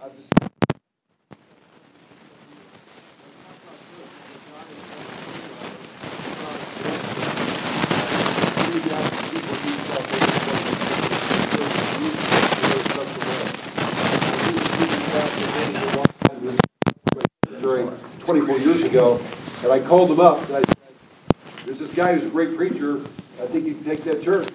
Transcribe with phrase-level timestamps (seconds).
[0.00, 0.32] I just.
[17.60, 17.90] During
[18.20, 19.20] 24 years ago,
[19.62, 20.76] and I called him up and I said,
[21.66, 22.96] "There's this guy who's a great preacher.
[23.40, 24.48] I think you can take that church."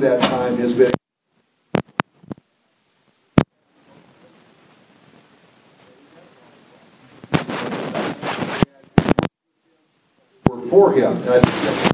[0.00, 0.90] That time has been
[10.70, 11.12] for him.
[11.12, 11.89] And I think that's-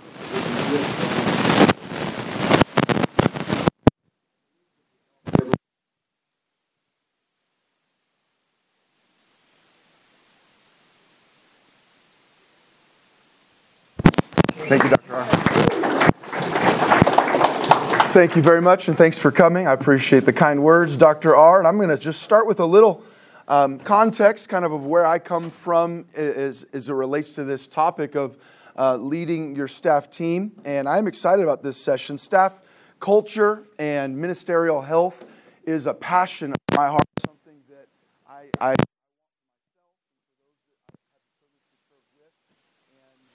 [18.17, 19.69] Thank you very much, and thanks for coming.
[19.69, 21.37] I appreciate the kind words, Dr.
[21.37, 21.59] R.
[21.59, 23.03] And I'm going to just start with a little
[23.47, 27.69] um, context, kind of of where I come from as, as it relates to this
[27.69, 28.39] topic of
[28.79, 30.53] uh, leading your staff team.
[30.65, 32.17] And I'm excited about this session.
[32.17, 32.63] Staff
[33.01, 35.27] culture and ministerial health
[35.67, 37.87] is a passion of my heart, something that
[38.27, 38.75] I, I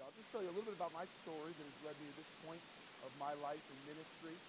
[0.01, 2.17] I'll just tell you a little bit about my story that has led me to
[2.17, 2.61] this point
[3.05, 4.40] of my life in ministry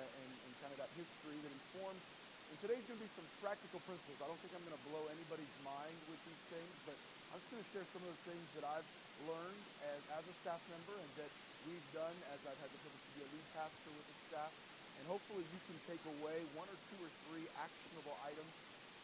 [0.00, 2.04] and, and kind of that history that informs.
[2.52, 4.18] And today's going to be some practical principles.
[4.20, 6.96] I don't think I'm going to blow anybody's mind with these things, but
[7.32, 8.88] I'm just going to share some of the things that I've
[9.24, 11.32] learned as, as a staff member and that
[11.64, 14.52] we've done as I've had the privilege to be a lead pastor with the staff.
[15.00, 18.52] And hopefully you can take away one or two or three actionable items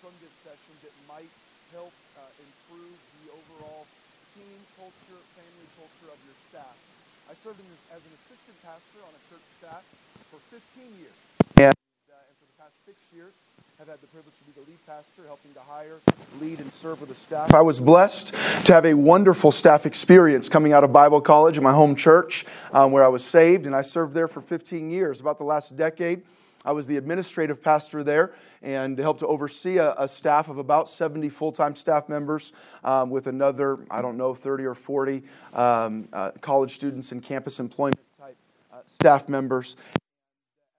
[0.05, 1.33] from this session that might
[1.73, 3.89] help uh, improve the overall
[4.37, 6.98] team culture, family culture of your staff.
[7.29, 7.61] I served
[7.93, 9.85] as an assistant pastor on a church staff
[10.31, 11.13] for 15 years.
[11.59, 14.53] And, uh, and for the past six years, I have had the privilege to be
[14.57, 15.99] the lead pastor, helping to hire,
[16.41, 17.53] lead, and serve with the staff.
[17.53, 18.33] I was blessed
[18.65, 22.47] to have a wonderful staff experience coming out of Bible college in my home church
[22.73, 25.21] um, where I was saved, and I served there for 15 years.
[25.21, 26.23] About the last decade,
[26.65, 28.33] I was the administrative pastor there
[28.63, 32.53] and helped to oversee a, a staff of about 70 full time staff members
[32.83, 35.23] um, with another, I don't know, 30 or 40
[35.55, 38.37] um, uh, college students and campus employment type
[38.73, 39.77] uh, staff members.
[39.79, 40.03] As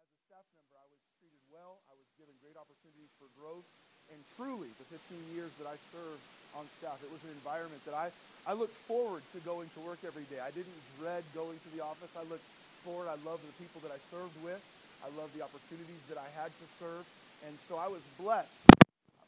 [0.03, 3.63] a staff member, I was treated well, I was given great opportunities for growth,
[4.12, 6.19] and truly, the 15 years that I served
[6.59, 8.12] on staff, it was an environment that I,
[8.44, 10.44] I looked forward to going to work every day.
[10.44, 12.12] I didn't dread going to the office.
[12.19, 12.44] I looked
[12.84, 13.07] forward.
[13.07, 14.59] I loved the people that I served with.
[15.04, 17.06] I loved the opportunities that I had to serve,
[17.48, 18.68] and so I was blessed.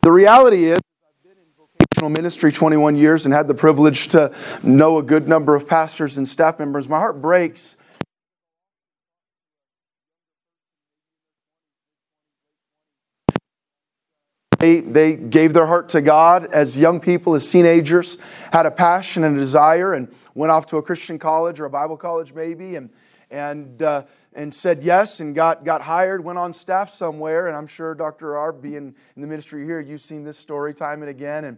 [0.02, 4.34] The reality is, I've been in vocational ministry 21 years and had the privilege to
[4.64, 6.90] know a good number of pastors and staff members.
[6.90, 7.78] My heart breaks.
[14.59, 18.20] They, they gave their heart to God as young people, as teenagers,
[18.52, 21.70] had a passion and a desire, and went off to a Christian college or a
[21.70, 22.90] Bible college, maybe, and,
[23.32, 24.03] and uh,
[24.34, 27.47] and said yes and got, got hired, went on staff somewhere.
[27.47, 28.38] And I'm sure Dr.
[28.38, 31.46] R, being in the ministry here, you've seen this story time and again.
[31.46, 31.58] And,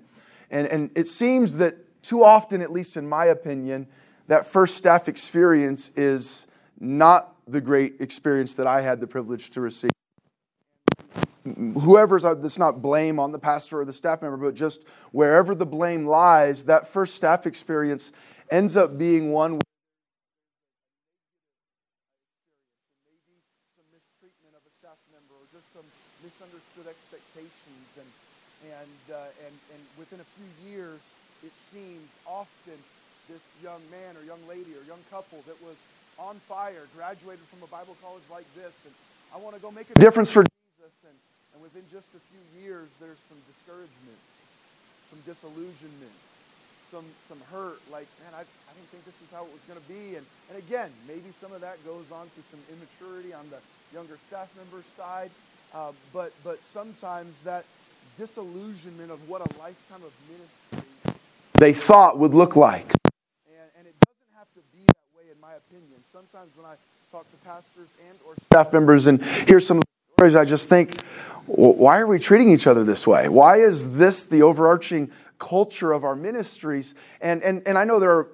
[0.50, 3.88] and, and it seems that too often, at least in my opinion,
[4.28, 6.48] that first staff experience is
[6.80, 9.92] not the great experience that I had the privilege to receive.
[11.44, 15.54] Whoever's, uh, that's not blame on the pastor or the staff member, but just wherever
[15.54, 18.14] the blame lies, that first staff experience
[18.50, 19.60] ends up being one
[26.24, 28.10] misunderstood expectations and
[28.64, 29.82] and uh, and and
[30.14, 31.02] within a few years
[31.42, 32.78] it seems often
[33.26, 35.74] this young man or young lady or young couple that was
[36.22, 38.94] on fire graduated from a bible college like this and
[39.34, 41.18] i want to go make a difference for jesus and,
[41.58, 44.22] and within just a few years there's some discouragement
[45.02, 46.18] some disillusionment
[46.86, 49.82] some some hurt like man i, I didn't think this is how it was going
[49.82, 53.50] to be and, and again maybe some of that goes on to some immaturity on
[53.50, 53.58] the
[53.90, 55.34] younger staff members side
[55.74, 57.66] uh, but, but sometimes that
[58.18, 61.14] disillusionment of what a lifetime of ministry
[61.56, 62.92] they thought would look like.
[62.92, 66.04] And, and it doesn't have to be that way, in my opinion.
[66.04, 66.76] Sometimes when I
[67.12, 70.70] talk to pastors and or staff members and hear some of the stories, I just
[70.70, 71.02] think,
[71.46, 73.30] why are we treating each other this way?
[73.30, 76.96] Why is this the overarching culture of our ministries?
[77.22, 78.28] And, and, and I know there are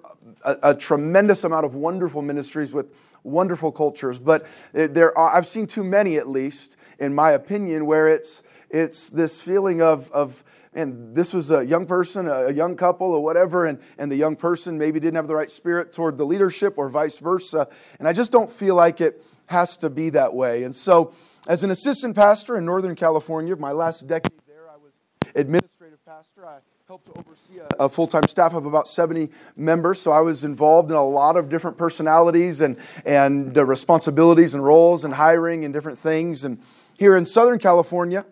[0.43, 2.93] a, a tremendous amount of wonderful ministries with
[3.23, 8.07] wonderful cultures, but there are, I've seen too many at least in my opinion, where
[8.07, 10.43] it's it's this feeling of, of
[10.73, 14.35] and this was a young person, a young couple, or whatever, and, and the young
[14.35, 17.67] person maybe didn't have the right spirit toward the leadership or vice versa.
[17.97, 20.63] And I just don't feel like it has to be that way.
[20.63, 21.13] And so,
[21.47, 24.93] as an assistant pastor in Northern California, my last decade there, I was
[25.35, 26.45] administrative pastor.
[26.45, 29.99] I helped to oversee a, a full time staff of about 70 members.
[29.99, 34.63] So I was involved in a lot of different personalities and, and uh, responsibilities and
[34.63, 36.43] roles and hiring and different things.
[36.43, 36.61] And
[36.97, 38.25] here in Southern California,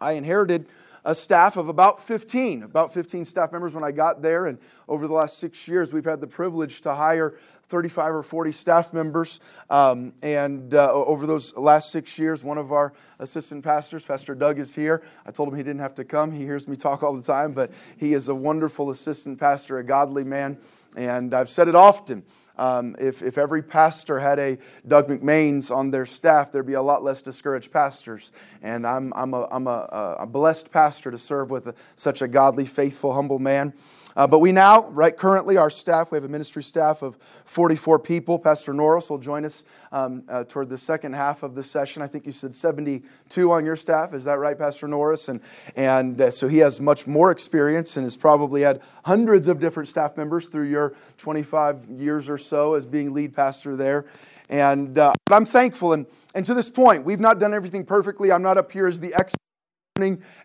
[0.00, 0.66] I inherited
[1.04, 4.46] a staff of about 15, about 15 staff members when I got there.
[4.46, 4.58] And
[4.88, 7.36] over the last six years, we've had the privilege to hire
[7.68, 9.40] 35 or 40 staff members.
[9.68, 14.58] Um, and uh, over those last six years, one of our assistant pastors, Pastor Doug,
[14.58, 15.02] is here.
[15.26, 16.32] I told him he didn't have to come.
[16.32, 19.84] He hears me talk all the time, but he is a wonderful assistant pastor, a
[19.84, 20.58] godly man.
[20.96, 22.24] And I've said it often.
[22.56, 26.82] Um, if, if every pastor had a Doug McMains on their staff, there'd be a
[26.82, 28.32] lot less discouraged pastors.
[28.62, 32.28] And I'm, I'm, a, I'm a, a blessed pastor to serve with a, such a
[32.28, 33.74] godly, faithful, humble man.
[34.16, 37.98] Uh, but we now, right currently, our staff, we have a ministry staff of 44
[37.98, 38.38] people.
[38.38, 42.02] Pastor Norris will join us um, uh, toward the second half of the session.
[42.02, 44.14] I think you said 72 on your staff.
[44.14, 45.28] Is that right, Pastor Norris?
[45.28, 45.40] And,
[45.74, 49.88] and uh, so he has much more experience and has probably had hundreds of different
[49.88, 54.06] staff members through your 25 years or so as being lead pastor there.
[54.48, 55.92] And uh, but I'm thankful.
[55.92, 58.30] And, and to this point, we've not done everything perfectly.
[58.30, 59.38] I'm not up here as the expert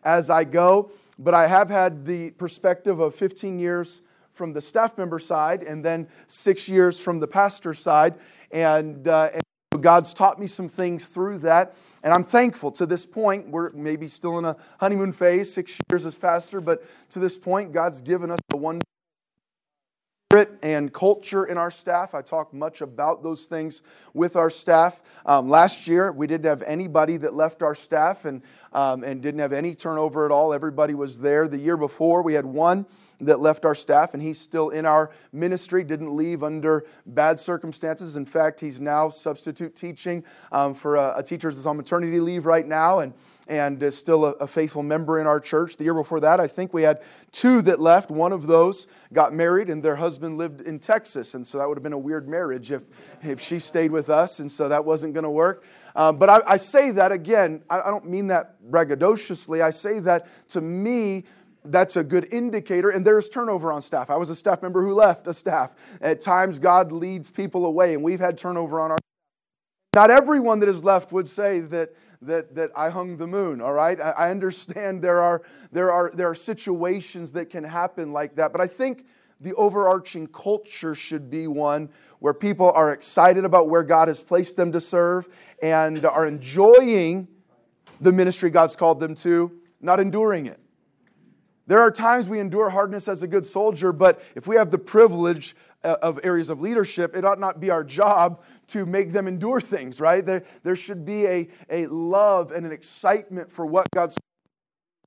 [0.03, 4.01] as I go but I have had the perspective of 15 years
[4.31, 8.15] from the staff member side and then six years from the pastor side.
[8.51, 11.75] And, uh, and God's taught me some things through that.
[12.03, 13.49] And I'm thankful to this point.
[13.49, 17.73] We're maybe still in a honeymoon phase, six years as pastor, but to this point,
[17.73, 18.85] God's given us a wonderful
[20.31, 22.13] spirit and culture in our staff.
[22.13, 23.81] I talk much about those things
[24.13, 25.01] with our staff.
[25.25, 29.39] Um, last year, we didn't have anybody that left our staff and, um, and didn't
[29.39, 30.53] have any turnover at all.
[30.53, 31.47] Everybody was there.
[31.47, 32.85] The year before, we had one
[33.19, 38.15] that left our staff, and he's still in our ministry, didn't leave under bad circumstances.
[38.15, 42.45] In fact, he's now substitute teaching um, for a, a teacher that's on maternity leave
[42.45, 42.99] right now.
[42.99, 43.13] And
[43.49, 45.75] and is still a, a, faithful member in our church.
[45.75, 47.01] The year before that, I think we had
[47.31, 48.11] two that left.
[48.11, 51.33] One of those got married, and their husband lived in Texas.
[51.33, 52.83] And so that would have been a weird marriage if,
[53.23, 55.65] if she stayed with us, and so that wasn't going to work.
[55.95, 59.61] Um, but I, I, say that again, I, I don't mean that braggadociously.
[59.61, 61.25] I say that to me,
[61.71, 62.89] that's a good indicator.
[62.89, 64.09] And there's turnover on staff.
[64.09, 65.75] I was a staff member who left a staff.
[66.01, 68.97] At times, God leads people away, and we've had turnover on our.
[69.95, 73.73] Not everyone that is left would say that that, that I hung the moon, all
[73.73, 73.99] right?
[73.99, 78.51] I, I understand there are, there, are, there are situations that can happen like that,
[78.51, 79.05] but I think
[79.39, 81.89] the overarching culture should be one
[82.19, 85.29] where people are excited about where God has placed them to serve
[85.63, 87.27] and are enjoying
[88.01, 90.58] the ministry God's called them to, not enduring it.
[91.69, 94.79] There are times we endure hardness as a good soldier, but if we have the
[94.79, 99.27] privilege uh, of areas of leadership, it ought not be our job to make them
[99.27, 100.25] endure things, right?
[100.25, 104.17] There, there should be a, a love and an excitement for what God's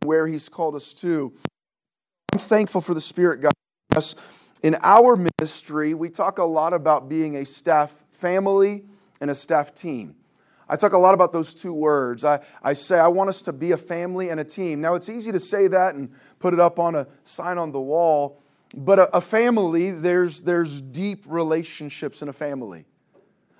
[0.05, 1.33] where He's called us to.
[2.33, 3.53] I'm thankful for the Spirit God
[3.97, 4.15] us.
[4.63, 8.85] In our ministry, we talk a lot about being a staff family
[9.21, 10.15] and a staff team.
[10.73, 12.25] I talk a lot about those two words.
[12.25, 14.81] I, I say I want us to be a family and a team.
[14.81, 17.81] Now, it's easy to say that and put it up on a sign on the
[17.81, 18.41] wall,
[18.75, 22.87] but a, a family, there's, there's deep relationships in a family.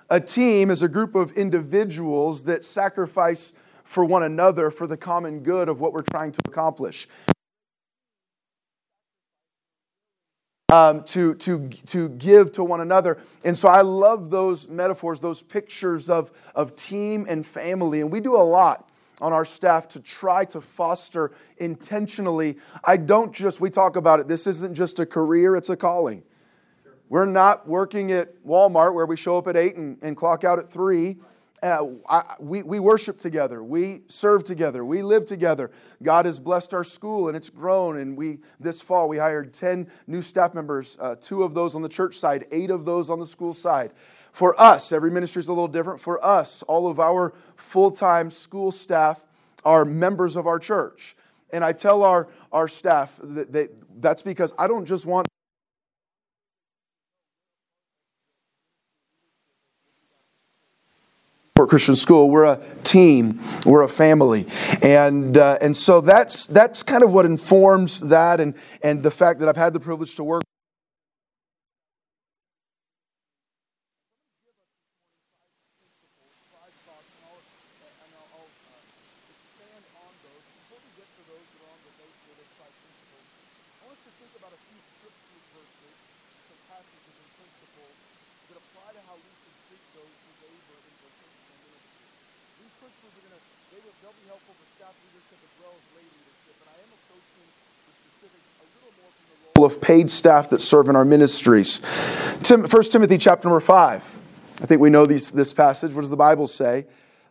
[0.09, 5.41] A team is a group of individuals that sacrifice for one another for the common
[5.41, 7.07] good of what we're trying to accomplish.
[10.73, 13.19] Um, to, to, to give to one another.
[13.45, 18.01] And so I love those metaphors, those pictures of, of team and family.
[18.01, 18.89] And we do a lot
[19.21, 22.57] on our staff to try to foster intentionally.
[22.83, 26.23] I don't just, we talk about it, this isn't just a career, it's a calling.
[27.07, 30.57] We're not working at Walmart where we show up at 8 and, and clock out
[30.57, 31.17] at 3.
[31.63, 33.63] Uh, I, we, we worship together.
[33.63, 34.83] We serve together.
[34.83, 35.71] We live together.
[36.03, 37.97] God has blessed our school and it's grown.
[37.97, 41.81] And we this fall we hired 10 new staff members, uh, two of those on
[41.81, 43.93] the church side, eight of those on the school side.
[44.33, 46.01] For us, every ministry is a little different.
[46.01, 49.23] For us, all of our full time school staff
[49.63, 51.15] are members of our church.
[51.53, 53.69] And I tell our, our staff that
[54.01, 55.27] that's because I don't just want
[61.67, 62.29] Christian School.
[62.29, 63.39] We're a team.
[63.65, 64.45] We're a family,
[64.81, 69.39] and uh, and so that's that's kind of what informs that, and and the fact
[69.39, 70.43] that I've had the privilege to work.
[92.83, 95.83] principles are going to, they will, they'll be helpful for staff leadership as well as
[95.95, 96.55] lay leadership.
[96.59, 100.49] And I am approaching the specifics a little more from the role of paid staff
[100.49, 101.81] that serve in our ministries.
[102.41, 104.17] Tim, 1 Timothy chapter number 5.
[104.61, 105.93] I think we know these, this passage.
[105.93, 106.85] What does the Bible say?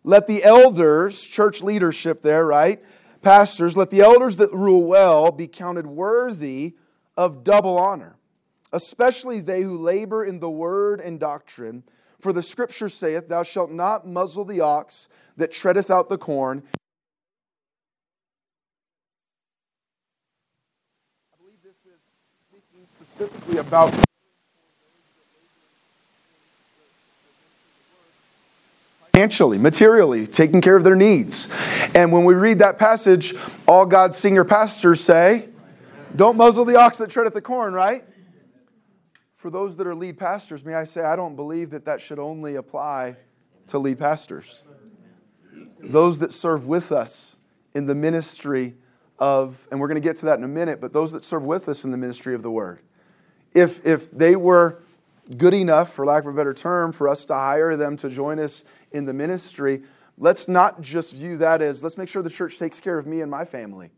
[0.04, 2.80] Let the elders, church leadership there, right?
[3.22, 6.74] Pastors, let the elders that rule well be counted worthy
[7.16, 8.16] of double honor,
[8.72, 11.84] especially they who labor in the word and doctrine.
[12.20, 16.62] For the scripture saith, Thou shalt not muzzle the ox that treadeth out the corn.
[21.32, 22.00] I believe this is
[22.48, 22.86] speaking
[23.26, 23.94] specifically about
[29.12, 31.48] financially, materially, taking care of their needs.
[31.94, 33.34] And when we read that passage,
[33.66, 35.48] all God's senior pastors say,
[36.16, 38.02] Don't muzzle the ox that treadeth the corn, right?
[39.34, 42.18] For those that are lead pastors, may I say, I don't believe that that should
[42.18, 43.16] only apply
[43.68, 44.64] to lead pastors.
[45.80, 47.36] Those that serve with us
[47.74, 48.74] in the ministry
[49.18, 51.44] of, and we're going to get to that in a minute, but those that serve
[51.44, 52.80] with us in the ministry of the word.
[53.54, 54.82] If, if they were
[55.36, 58.38] good enough, for lack of a better term, for us to hire them to join
[58.38, 59.82] us in the ministry,
[60.18, 63.20] let's not just view that as let's make sure the church takes care of me
[63.20, 63.90] and my family.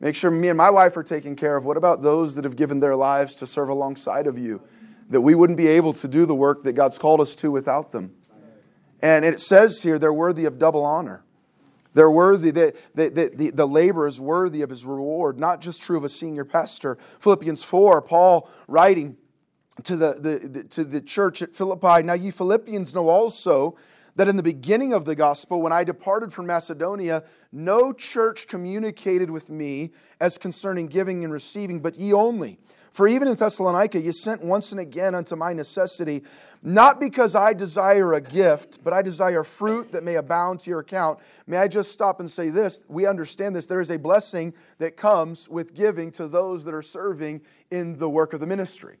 [0.00, 1.66] Make sure me and my wife are taken care of.
[1.66, 4.62] What about those that have given their lives to serve alongside of you?
[5.10, 7.92] That we wouldn't be able to do the work that God's called us to without
[7.92, 8.14] them.
[9.02, 11.24] And it says here they're worthy of double honor.
[11.94, 15.96] They're worthy, the, the, the, the labor is worthy of his reward, not just true
[15.96, 16.98] of a senior pastor.
[17.18, 19.16] Philippians 4, Paul writing,
[19.84, 22.02] to the, the, the, to the church at Philippi.
[22.02, 23.76] Now, ye Philippians know also
[24.16, 29.30] that in the beginning of the gospel, when I departed from Macedonia, no church communicated
[29.30, 32.58] with me as concerning giving and receiving, but ye only.
[32.92, 36.24] For even in Thessalonica, you sent once and again unto my necessity,
[36.62, 40.80] not because I desire a gift, but I desire fruit that may abound to your
[40.80, 41.20] account.
[41.46, 42.82] May I just stop and say this?
[42.88, 43.66] We understand this.
[43.66, 48.10] There is a blessing that comes with giving to those that are serving in the
[48.10, 48.98] work of the ministry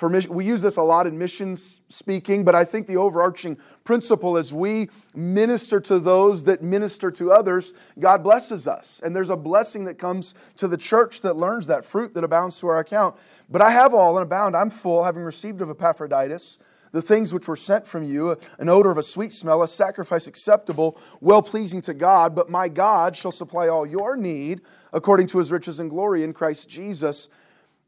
[0.00, 3.58] for mission, we use this a lot in missions speaking, but I think the overarching
[3.84, 9.02] principle is we minister to those that minister to others, God blesses us.
[9.04, 12.58] And there's a blessing that comes to the church that learns that fruit that abounds
[12.60, 13.14] to our account.
[13.50, 14.56] But I have all and abound.
[14.56, 16.58] I'm full, having received of Epaphroditus
[16.92, 20.26] the things which were sent from you, an odor of a sweet smell, a sacrifice
[20.26, 22.34] acceptable, well pleasing to God.
[22.34, 24.62] But my God shall supply all your need
[24.94, 27.28] according to his riches and glory in Christ Jesus.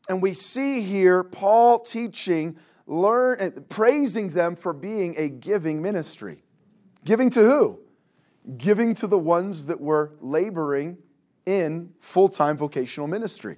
[0.08, 2.56] And we see here Paul teaching,
[2.86, 6.42] learn, eh, praising them for being a giving ministry.
[7.04, 7.80] Giving to who?
[8.56, 10.98] Giving to the ones that were laboring
[11.46, 13.56] in full time vocational ministry.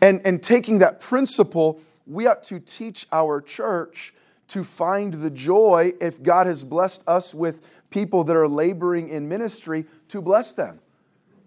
[0.00, 4.14] And, and taking that principle, we ought to teach our church
[4.48, 9.28] to find the joy if God has blessed us with people that are laboring in
[9.28, 10.80] ministry to bless them.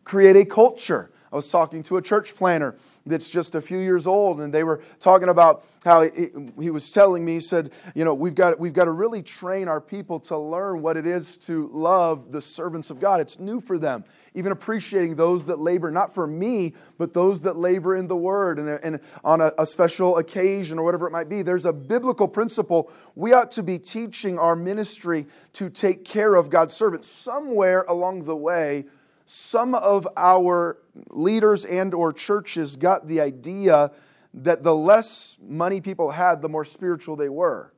[0.03, 1.11] Create a culture.
[1.31, 4.63] I was talking to a church planner that's just a few years old, and they
[4.63, 6.27] were talking about how he,
[6.59, 9.67] he was telling me, he said, you know, we've got, we've got to really train
[9.67, 13.19] our people to learn what it is to love the servants of God.
[13.21, 14.03] It's new for them,
[14.33, 18.59] even appreciating those that labor, not for me, but those that labor in the word
[18.59, 21.41] and, and on a, a special occasion or whatever it might be.
[21.41, 22.91] There's a biblical principle.
[23.15, 27.07] We ought to be teaching our ministry to take care of God's servants.
[27.07, 28.85] Somewhere along the way,
[29.29, 30.77] some of our
[31.09, 33.91] leaders and or churches got the idea
[34.33, 37.73] that the less money people had the more spiritual they were.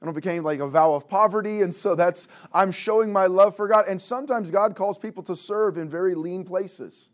[0.00, 3.56] And it became like a vow of poverty and so that's i'm showing my love
[3.56, 3.86] for god.
[3.88, 7.10] And sometimes god calls people to serve in very lean places.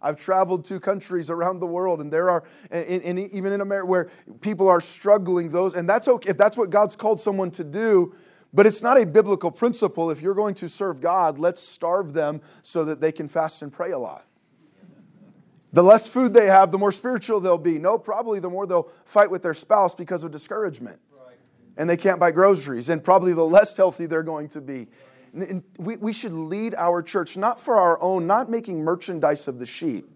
[0.00, 4.68] I've traveled to countries around the world and there are even in america where people
[4.68, 8.14] are struggling those and that's okay if that's what god's called someone to do
[8.54, 10.10] but it's not a biblical principle.
[10.10, 13.72] If you're going to serve God, let's starve them so that they can fast and
[13.72, 14.26] pray a lot.
[15.72, 17.78] The less food they have, the more spiritual they'll be.
[17.78, 21.00] No, probably the more they'll fight with their spouse because of discouragement.
[21.78, 22.90] And they can't buy groceries.
[22.90, 24.88] And probably the less healthy they're going to be.
[25.32, 29.58] And we, we should lead our church, not for our own, not making merchandise of
[29.58, 30.10] the sheep,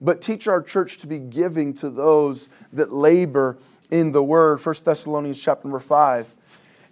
[0.00, 3.58] but teach our church to be giving to those that labor
[3.90, 4.64] in the word.
[4.64, 6.32] 1 Thessalonians chapter number 5.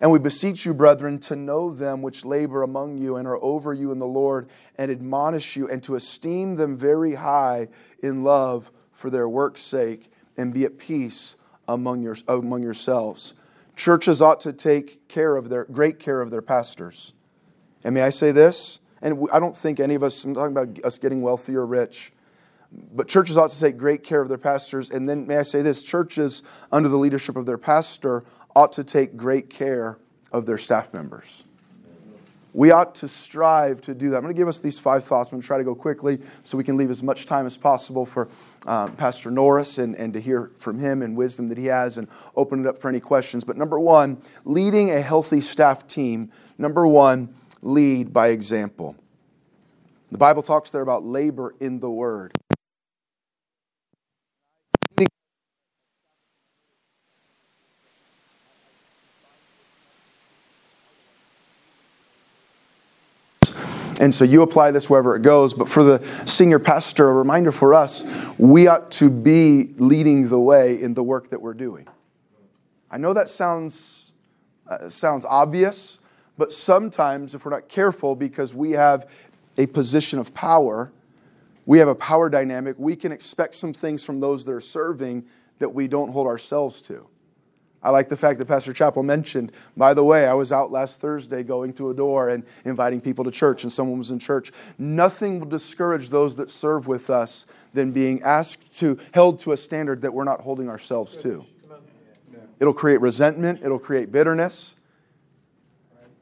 [0.01, 3.75] And we beseech you, brethren, to know them which labor among you and are over
[3.75, 7.69] you in the Lord, and admonish you, and to esteem them very high
[8.03, 11.37] in love for their work's sake, and be at peace
[11.69, 13.35] among, your, among yourselves.
[13.77, 17.13] Churches ought to take care of their great care of their pastors.
[17.85, 18.81] And may I say this?
[19.03, 22.13] And I don't think any of us, I'm talking about us getting wealthy or rich,
[22.93, 24.91] but churches ought to take great care of their pastors.
[24.91, 25.83] And then may I say this?
[25.83, 29.99] Churches, under the leadership of their pastor, ought to take great care
[30.33, 31.45] of their staff members.
[32.53, 34.17] We ought to strive to do that.
[34.17, 35.29] I'm going to give us these five thoughts.
[35.29, 37.57] I'm going to try to go quickly so we can leave as much time as
[37.57, 38.29] possible for
[38.67, 42.09] um, Pastor Norris and, and to hear from him and wisdom that he has and
[42.35, 43.45] open it up for any questions.
[43.45, 46.33] But number one, leading a healthy staff team.
[46.59, 48.97] Number one, lead by example.
[50.11, 52.33] The Bible talks there about labor in the word.
[64.01, 65.53] And so you apply this wherever it goes.
[65.53, 68.05] But for the senior pastor, a reminder for us
[68.39, 71.87] we ought to be leading the way in the work that we're doing.
[72.91, 74.15] I know that sounds,
[74.67, 76.01] uh, sounds obvious,
[76.39, 79.09] but sometimes if we're not careful, because we have
[79.59, 80.91] a position of power,
[81.67, 85.27] we have a power dynamic, we can expect some things from those that are serving
[85.59, 87.07] that we don't hold ourselves to.
[87.83, 91.01] I like the fact that Pastor Chappell mentioned, by the way, I was out last
[91.01, 94.53] Thursday going to a door and inviting people to church, and someone was in church.
[94.79, 99.57] Nothing will discourage those that serve with us than being asked to, held to a
[99.57, 101.47] standard that we're not holding ourselves to.
[102.59, 104.77] It'll create resentment, it'll create bitterness.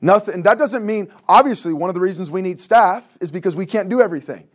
[0.00, 3.57] Nothing, and that doesn't mean, obviously, one of the reasons we need staff is because
[3.57, 4.47] we can't do everything.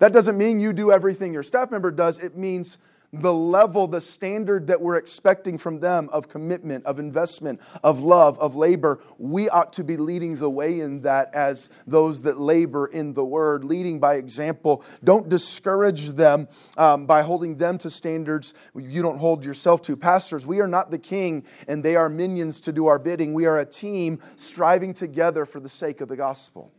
[0.00, 2.18] That doesn't mean you do everything your staff member does.
[2.18, 2.78] It means
[3.12, 8.38] the level, the standard that we're expecting from them of commitment, of investment, of love,
[8.38, 12.86] of labor, we ought to be leading the way in that as those that labor
[12.86, 14.84] in the word, leading by example.
[15.02, 19.96] Don't discourage them um, by holding them to standards you don't hold yourself to.
[19.96, 23.32] Pastors, we are not the king and they are minions to do our bidding.
[23.32, 26.72] We are a team striving together for the sake of the gospel.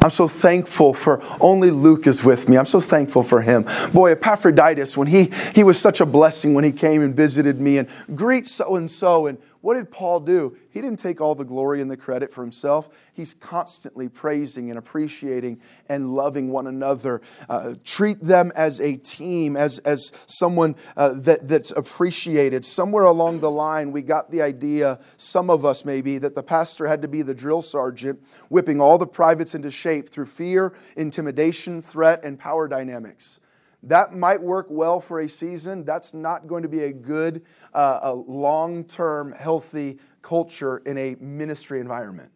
[0.00, 2.56] I'm so thankful for only Luke is with me.
[2.56, 3.66] I'm so thankful for him.
[3.92, 7.78] Boy, Epaphroditus, when he, he was such a blessing when he came and visited me
[7.78, 10.56] and greet so and so and what did Paul do?
[10.70, 12.88] He didn't take all the glory and the credit for himself.
[13.12, 17.20] He's constantly praising and appreciating and loving one another.
[17.48, 22.64] Uh, treat them as a team, as, as someone uh, that, that's appreciated.
[22.64, 26.86] Somewhere along the line, we got the idea, some of us maybe, that the pastor
[26.86, 31.82] had to be the drill sergeant, whipping all the privates into shape through fear, intimidation,
[31.82, 33.40] threat, and power dynamics.
[33.84, 35.84] That might work well for a season.
[35.84, 41.80] That's not going to be a good, uh, a long-term, healthy culture in a ministry
[41.80, 42.32] environment.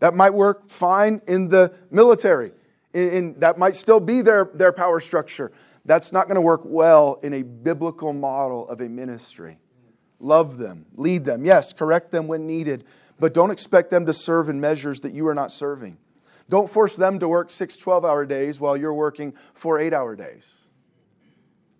[0.00, 2.52] That might work fine in the military.
[2.92, 5.52] In, in, that might still be their, their power structure.
[5.84, 9.58] That's not going to work well in a biblical model of a ministry.
[10.18, 11.44] Love them, lead them.
[11.44, 12.84] Yes, correct them when needed,
[13.20, 15.98] but don't expect them to serve in measures that you are not serving.
[16.48, 20.14] Don't force them to work six 12 hour days while you're working four eight hour
[20.14, 20.68] days.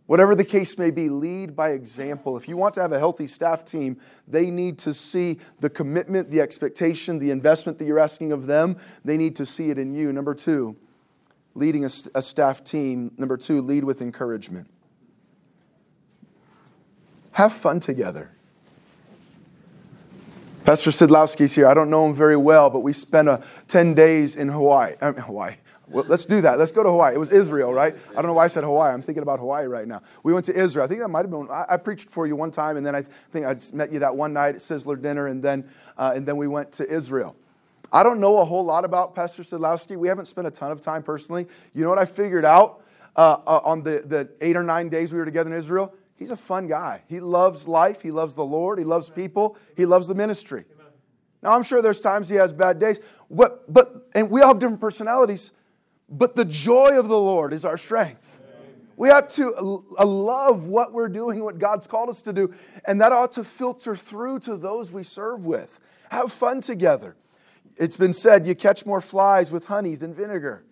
[0.07, 2.37] Whatever the case may be, lead by example.
[2.37, 3.99] If you want to have a healthy staff team,
[4.29, 8.77] they need to see the commitment, the expectation, the investment that you're asking of them.
[9.03, 10.13] They need to see it in you.
[10.13, 10.77] Number two,
[11.55, 13.13] leading a, a staff team.
[13.17, 14.69] Number two, lead with encouragement.
[17.33, 18.31] Have fun together.
[20.65, 21.67] Pastor Sidlowski's here.
[21.67, 24.95] I don't know him very well, but we spent a 10 days in Hawaii.
[24.99, 25.57] I mean, Hawaii.
[25.89, 26.59] Well, let's do that.
[26.59, 27.15] Let's go to Hawaii.
[27.15, 27.95] It was Israel, right?
[28.13, 28.95] I don't know why I said Hawaii.
[28.95, 30.01] I'm thinking about Hawaii right now.
[30.23, 30.87] We went to Israel.
[30.87, 31.49] I think that might have been.
[31.51, 34.17] I, I preached for you one time, and then I think I met you that
[34.17, 37.37] one night at Sizzler dinner, and then uh, and then we went to Israel.
[37.93, 39.99] I don't know a whole lot about Pastor Sidlowski.
[39.99, 41.47] We haven't spent a ton of time personally.
[41.75, 42.83] You know what I figured out
[43.17, 45.95] uh, uh, on the, the eight or nine days we were together in Israel?
[46.17, 47.03] He's a fun guy.
[47.09, 48.01] He loves life.
[48.01, 48.79] He loves the Lord.
[48.79, 49.57] He loves people.
[49.77, 50.65] He loves the ministry.
[51.43, 53.01] Now, I'm sure there's times he has bad days,
[53.31, 55.53] but, but and we all have different personalities,
[56.09, 58.41] but the joy of the Lord is our strength.
[58.97, 62.55] We ought to uh, love what we're doing, what God's called us to do,
[62.87, 65.81] and that ought to filter through to those we serve with.
[66.11, 67.17] Have fun together.
[67.77, 70.65] It's been said you catch more flies with honey than vinegar.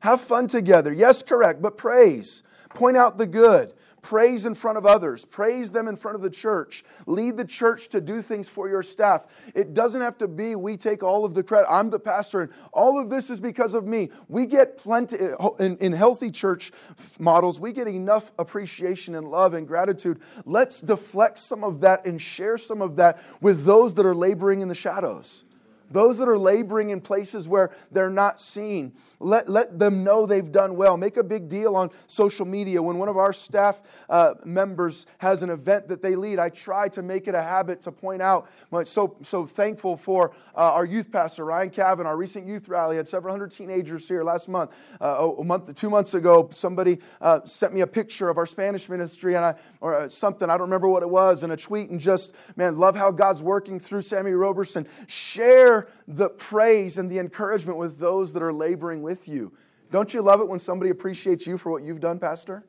[0.00, 0.92] Have fun together.
[0.92, 2.44] Yes, correct, but praise.
[2.70, 3.74] Point out the good.
[4.08, 5.26] Praise in front of others.
[5.26, 6.82] Praise them in front of the church.
[7.04, 9.26] Lead the church to do things for your staff.
[9.54, 11.66] It doesn't have to be we take all of the credit.
[11.70, 14.08] I'm the pastor, and all of this is because of me.
[14.26, 16.72] We get plenty eh, in, in healthy church
[17.18, 17.60] models.
[17.60, 20.22] We get enough appreciation and love and gratitude.
[20.46, 24.62] Let's deflect some of that and share some of that with those that are laboring
[24.62, 25.44] in the shadows.
[25.90, 28.92] Those that are laboring in places where they're not seen.
[29.20, 30.96] Let, let them know they've done well.
[30.96, 32.82] Make a big deal on social media.
[32.82, 36.88] When one of our staff uh, members has an event that they lead, I try
[36.90, 38.48] to make it a habit to point out.
[38.72, 42.96] I'm so, so thankful for uh, our youth pastor, Ryan Cavan, our recent youth rally.
[42.96, 44.74] had several hundred teenagers here last month.
[45.00, 48.88] Uh, a month, two months ago, somebody uh, sent me a picture of our Spanish
[48.88, 51.90] ministry and I, or uh, something, I don't remember what it was, and a tweet
[51.90, 54.86] and just, man, love how God's working through Sammy Roberson.
[55.06, 59.52] Share the praise and the encouragement with those that are laboring with you.
[59.90, 62.64] Don't you love it when somebody appreciates you for what you've done, Pastor?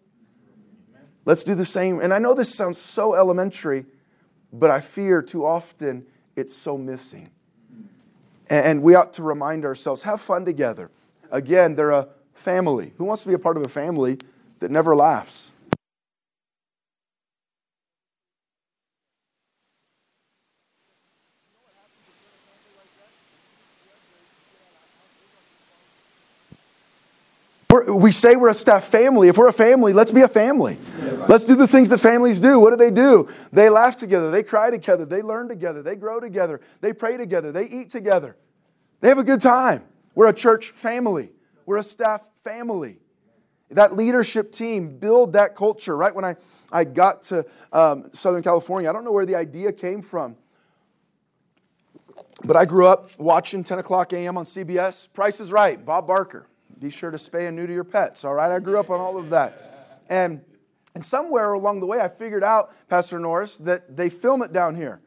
[1.25, 1.99] Let's do the same.
[1.99, 3.85] And I know this sounds so elementary,
[4.51, 7.29] but I fear too often it's so missing.
[8.49, 10.89] And we ought to remind ourselves have fun together.
[11.31, 12.93] Again, they're a family.
[12.97, 14.17] Who wants to be a part of a family
[14.59, 15.53] that never laughs?
[27.71, 29.27] We're, we say we're a staff family.
[29.27, 30.77] If we're a family, let's be a family.
[31.27, 32.59] Let's do the things that families do.
[32.59, 33.27] What do they do?
[33.53, 37.51] They laugh together, they cry together, they learn together, they grow together, they pray together,
[37.51, 38.37] they eat together.
[39.01, 39.83] They have a good time.
[40.15, 41.29] We're a church family,
[41.67, 42.99] we're a staff family.
[43.69, 45.95] That leadership team build that culture.
[45.95, 46.37] Right when I,
[46.71, 50.35] I got to um, Southern California, I don't know where the idea came from.
[52.43, 54.37] But I grew up watching 10 o'clock a.m.
[54.37, 55.13] on CBS.
[55.13, 56.48] Price is Right, Bob Barker.
[56.79, 58.51] Be sure to spay and neuter your pets, all right?
[58.51, 59.99] I grew up on all of that.
[60.09, 60.41] And,
[60.95, 64.75] and somewhere along the way, I figured out, Pastor Norris, that they film it down
[64.75, 65.01] here.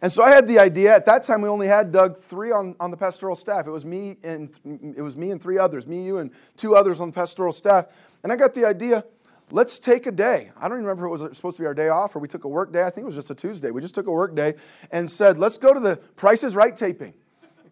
[0.00, 0.94] And so I had the idea.
[0.94, 3.66] At that time, we only had Doug three on, on the pastoral staff.
[3.66, 4.48] It was me and
[4.96, 7.86] it was me and three others, me, you, and two others on the pastoral staff.
[8.22, 9.04] And I got the idea.
[9.50, 10.52] Let's take a day.
[10.56, 12.28] I don't even remember if it was supposed to be our day off or we
[12.28, 12.82] took a work day.
[12.82, 13.70] I think it was just a Tuesday.
[13.70, 14.54] We just took a work day
[14.92, 17.14] and said, let's go to the Prices Right taping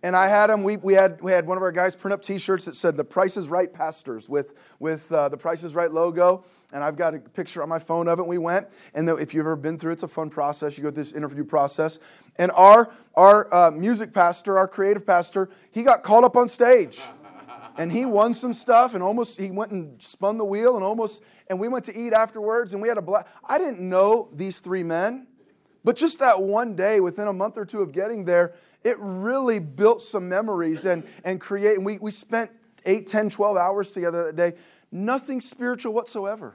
[0.03, 0.63] and I had them.
[0.63, 3.05] We, we, had, we had one of our guys print up T-shirts that said "The
[3.05, 7.15] Price is Right Pastors" with with uh, the Price is Right logo, and I've got
[7.15, 8.27] a picture on my phone of it.
[8.27, 10.77] We went, and the, if you've ever been through, it's a fun process.
[10.77, 11.99] You go through this interview process,
[12.37, 17.01] and our our uh, music pastor, our creative pastor, he got called up on stage,
[17.77, 21.23] and he won some stuff, and almost he went and spun the wheel, and almost,
[21.49, 23.27] and we went to eat afterwards, and we had a blast.
[23.45, 25.27] I didn't know these three men.
[25.85, 28.55] But just that one day, within a month or two of getting there,
[28.87, 31.77] it really built some memories and, and create.
[31.77, 32.53] And we, we spent
[32.85, 34.53] 8, 10, 12 hours together that day.
[34.93, 36.55] Nothing spiritual whatsoever.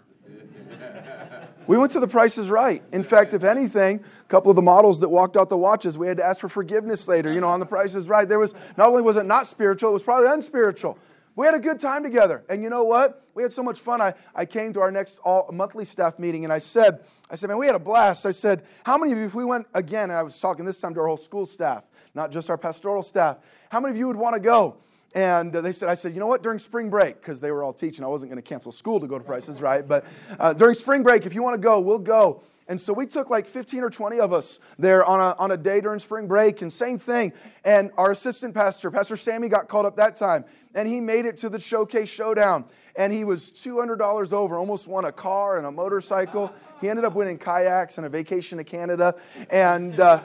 [1.67, 2.81] we went to the prices right.
[2.93, 6.07] In fact, if anything, a couple of the models that walked out the watches, we
[6.07, 8.27] had to ask for forgiveness later, you know, on the prices right.
[8.27, 10.97] There was not only was it not spiritual, it was probably unspiritual.
[11.35, 12.45] We had a good time together.
[12.49, 13.25] And you know what?
[13.33, 14.01] We had so much fun.
[14.01, 17.49] I, I came to our next all monthly staff meeting and I said, I said,
[17.49, 18.25] man, we had a blast.
[18.25, 20.79] I said, how many of you, if we went again, and I was talking this
[20.79, 23.37] time to our whole school staff, not just our pastoral staff.
[23.69, 24.77] How many of you would want to go?
[25.13, 27.73] And they said, I said, you know what, during spring break, because they were all
[27.73, 30.05] teaching, I wasn't going to cancel school to go to Prices Right, but
[30.39, 32.43] uh, during spring break, if you want to go, we'll go.
[32.67, 35.57] And so we took like 15 or 20 of us there on a, on a
[35.57, 37.33] day during spring break, and same thing.
[37.65, 41.35] And our assistant pastor, Pastor Sammy, got called up that time, and he made it
[41.37, 42.63] to the showcase showdown.
[42.95, 46.53] And he was $200 over, almost won a car and a motorcycle.
[46.79, 49.15] He ended up winning kayaks and a vacation to Canada.
[49.49, 50.21] And, uh,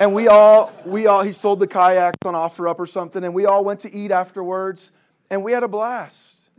[0.00, 3.46] and we all, we all, he sold the kayaks on OfferUp or something, and we
[3.46, 4.92] all went to eat afterwards,
[5.30, 6.50] and we had a blast.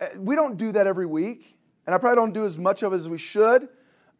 [0.00, 1.56] Uh, we don't do that every week,
[1.86, 3.68] and I probably don't do as much of it as we should,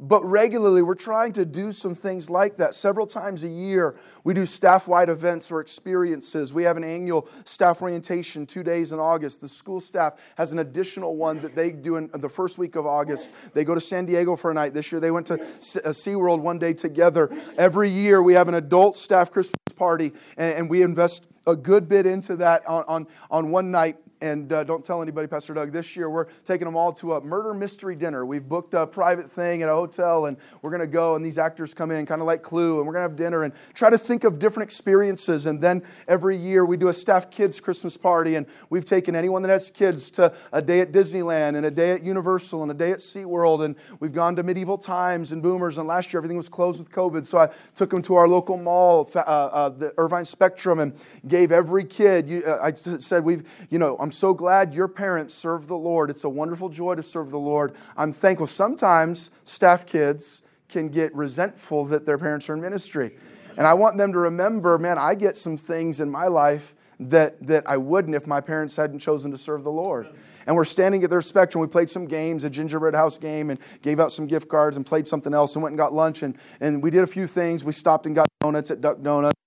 [0.01, 2.77] but regularly, we're trying to do some things like that.
[2.77, 6.55] Several times a year, we do staff wide events or experiences.
[6.55, 9.41] We have an annual staff orientation two days in August.
[9.41, 12.87] The school staff has an additional one that they do in the first week of
[12.87, 13.35] August.
[13.55, 14.73] They go to San Diego for a night.
[14.73, 17.29] This year, they went to uh, SeaWorld one day together.
[17.57, 22.07] Every year, we have an adult staff Christmas party, and we invest a good bit
[22.07, 25.97] into that on, on, on one night and uh, don't tell anybody, Pastor Doug, this
[25.97, 28.27] year we're taking them all to a murder mystery dinner.
[28.27, 31.39] We've booked a private thing at a hotel, and we're going to go, and these
[31.39, 33.91] actors come in, kind of like Clue, and we're going to have dinner and try
[33.91, 35.47] to think of different experiences.
[35.47, 39.43] And then every year we do a staff kids Christmas party, and we've taken anyone
[39.43, 42.75] that has kids to a day at Disneyland, and a day at Universal, and a
[42.75, 46.37] day at SeaWorld, and we've gone to Medieval Times and Boomers, and last year everything
[46.37, 49.93] was closed with COVID, so I took them to our local mall, uh, uh, the
[49.99, 50.93] Irvine Spectrum, and
[51.27, 55.35] gave every kid, you, uh, I said, we've, you know, I'm so glad your parents
[55.35, 56.09] serve the Lord.
[56.09, 57.75] It's a wonderful joy to serve the Lord.
[57.95, 58.47] I'm thankful.
[58.47, 63.19] Sometimes staff kids can get resentful that their parents are in ministry.
[63.59, 67.47] And I want them to remember, man, I get some things in my life that,
[67.47, 70.09] that I wouldn't if my parents hadn't chosen to serve the Lord.
[70.47, 71.61] And we're standing at their spectrum.
[71.61, 74.87] We played some games, a gingerbread house game, and gave out some gift cards and
[74.87, 76.23] played something else and went and got lunch.
[76.23, 77.63] And, and we did a few things.
[77.63, 79.39] We stopped and got donuts at Duck Donuts.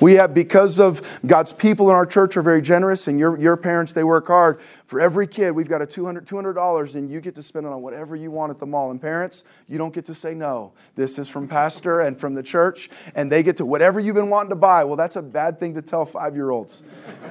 [0.00, 3.56] We have, because of God's people in our church are very generous, and your, your
[3.56, 4.60] parents, they work hard.
[4.86, 7.82] For every kid, we've got a $200, $200, and you get to spend it on
[7.82, 8.90] whatever you want at the mall.
[8.90, 10.72] And parents, you don't get to say no.
[10.94, 14.30] This is from Pastor and from the church, and they get to whatever you've been
[14.30, 14.84] wanting to buy.
[14.84, 16.82] Well, that's a bad thing to tell five year olds.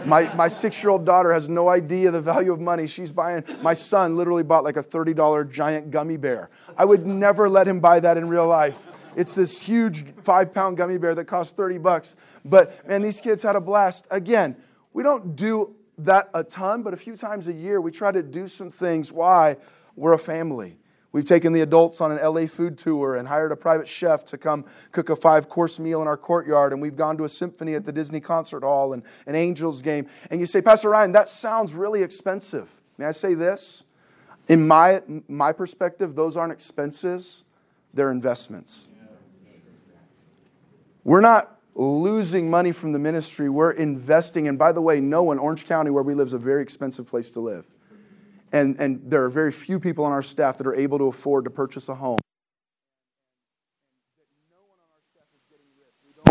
[0.05, 2.87] My, my six year old daughter has no idea the value of money.
[2.87, 6.49] She's buying, my son literally bought like a $30 giant gummy bear.
[6.77, 8.87] I would never let him buy that in real life.
[9.15, 12.15] It's this huge five pound gummy bear that costs 30 bucks.
[12.45, 14.07] But man, these kids had a blast.
[14.11, 14.55] Again,
[14.93, 18.23] we don't do that a ton, but a few times a year we try to
[18.23, 19.11] do some things.
[19.11, 19.57] Why?
[19.95, 20.77] We're a family.
[21.11, 24.37] We've taken the adults on an LA food tour and hired a private chef to
[24.37, 26.73] come cook a five course meal in our courtyard.
[26.73, 30.07] And we've gone to a symphony at the Disney Concert Hall and an Angels game.
[30.31, 32.67] And you say, Pastor Ryan, that sounds really expensive.
[32.97, 33.85] May I say this?
[34.47, 37.45] In my, my perspective, those aren't expenses,
[37.93, 38.89] they're investments.
[41.03, 44.47] We're not losing money from the ministry, we're investing.
[44.47, 47.07] And by the way, no one, Orange County, where we live, is a very expensive
[47.07, 47.65] place to live.
[48.51, 51.45] And, and there are very few people on our staff that are able to afford
[51.45, 52.21] to purchase a home.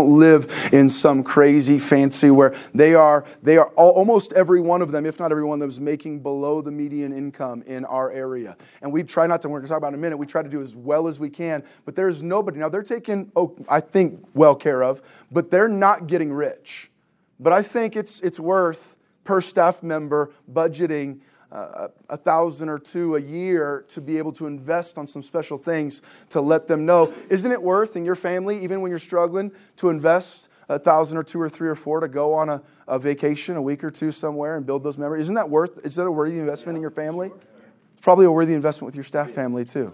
[0.03, 4.81] Don't live in some crazy fancy where they are they are all, almost every one
[4.81, 7.85] of them if not every one of them is making below the median income in
[7.85, 8.55] our area.
[8.81, 10.43] And we try not to we're going to talk about in a minute we try
[10.43, 12.59] to do as well as we can but there's nobody.
[12.59, 16.91] Now they're taken oh i think well care of but they're not getting rich.
[17.39, 21.19] But i think it's it's worth per staff member budgeting
[21.53, 25.57] uh, a thousand or two a year to be able to invest on some special
[25.57, 27.13] things to let them know.
[27.29, 31.23] Isn't it worth in your family, even when you're struggling, to invest a thousand or
[31.23, 34.11] two or three or four to go on a, a vacation, a week or two
[34.11, 35.23] somewhere and build those memories?
[35.23, 35.85] Isn't that worth?
[35.85, 37.27] Is that a worthy investment in your family?
[37.27, 39.93] It's probably a worthy investment with your staff family too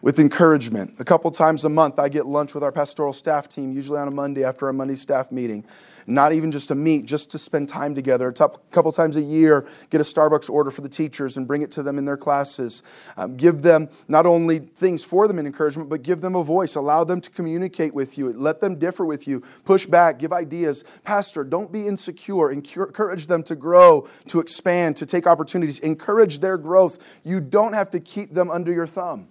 [0.00, 0.94] with encouragement.
[0.98, 4.06] A couple times a month, I get lunch with our pastoral staff team, usually on
[4.06, 5.64] a Monday after our Monday staff meeting.
[6.06, 8.28] Not even just to meet, just to spend time together.
[8.28, 11.70] A couple times a year, get a Starbucks order for the teachers and bring it
[11.72, 12.82] to them in their classes.
[13.16, 16.76] Um, give them not only things for them in encouragement, but give them a voice.
[16.76, 18.32] Allow them to communicate with you.
[18.32, 19.42] Let them differ with you.
[19.64, 20.84] Push back, give ideas.
[21.04, 22.50] Pastor, don't be insecure.
[22.50, 25.78] Encourage them to grow, to expand, to take opportunities.
[25.80, 26.98] Encourage their growth.
[27.22, 29.28] You don't have to keep them under your thumb.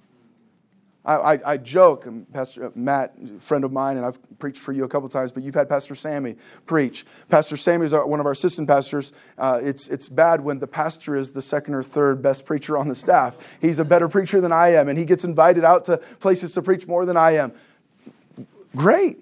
[1.08, 4.89] I, I, I, joke, Pastor Matt, friend of mine, and I've preached for you a
[4.89, 7.06] couple times, but you've had Pastor Sammy preach.
[7.30, 9.13] Pastor Sammy is one of our assistant pastors.
[9.38, 12.89] Uh, it's, it's bad when the pastor is the second or third best preacher on
[12.89, 13.38] the staff.
[13.62, 16.62] He's a better preacher than I am, and he gets invited out to places to
[16.62, 17.54] preach more than I am.
[18.76, 19.17] Great.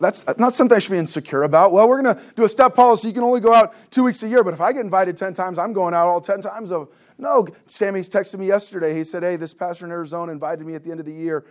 [0.00, 1.72] That's not something I should be insecure about.
[1.72, 3.08] Well, we're going to do a step policy.
[3.08, 5.32] You can only go out two weeks a year, but if I get invited 10
[5.32, 8.92] times, I'm going out all 10 times of no, Sammy's texted me yesterday.
[8.92, 11.46] He said, Hey, this pastor in Arizona invited me at the end of the year.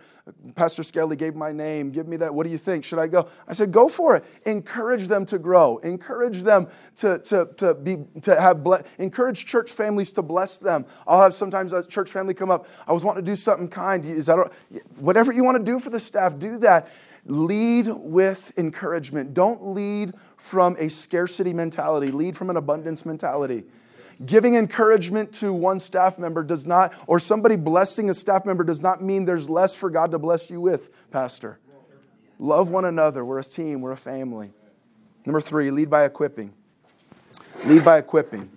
[0.54, 1.90] Pastor Skelly gave my name.
[1.90, 2.34] Give me that.
[2.34, 2.84] What do you think?
[2.84, 3.28] Should I go?
[3.48, 4.24] I said, Go for it.
[4.44, 5.78] Encourage them to grow.
[5.78, 10.84] Encourage them to, to, to, be, to have, ble- encourage church families to bless them.
[11.06, 12.66] I'll have sometimes a church family come up.
[12.86, 14.04] I was wanting to do something kind.
[14.04, 14.52] Is that,
[14.96, 16.88] whatever you want to do for the staff, do that.
[17.24, 19.32] Lead with encouragement.
[19.32, 23.64] Don't lead from a scarcity mentality, lead from an abundance mentality.
[24.24, 28.80] Giving encouragement to one staff member does not, or somebody blessing a staff member does
[28.80, 31.58] not mean there's less for God to bless you with, Pastor.
[32.38, 33.24] Love one another.
[33.24, 34.52] We're a team, we're a family.
[35.24, 36.52] Number three, lead by equipping.
[37.64, 38.50] Lead by equipping.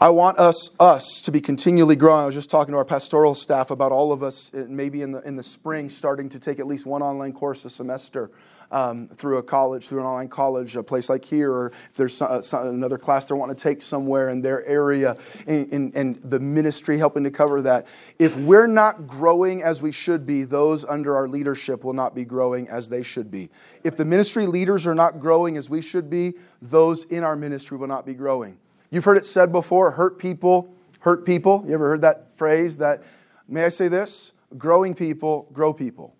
[0.00, 2.22] I want us, us to be continually growing.
[2.22, 5.20] I was just talking to our pastoral staff about all of us, maybe in the,
[5.22, 8.30] in the spring, starting to take at least one online course a semester
[8.74, 12.12] um, through a college, through an online college, a place like here, or if there's
[12.12, 16.40] some, some, another class they want to take somewhere in their area, and, and the
[16.40, 17.86] ministry helping to cover that.
[18.18, 22.24] If we're not growing as we should be, those under our leadership will not be
[22.24, 23.48] growing as they should be.
[23.84, 27.78] If the ministry leaders are not growing as we should be, those in our ministry
[27.78, 28.58] will not be growing.
[28.90, 31.64] You've heard it said before hurt people, hurt people.
[31.66, 32.78] You ever heard that phrase?
[32.78, 33.04] That,
[33.46, 34.32] may I say this?
[34.58, 36.16] Growing people, grow people.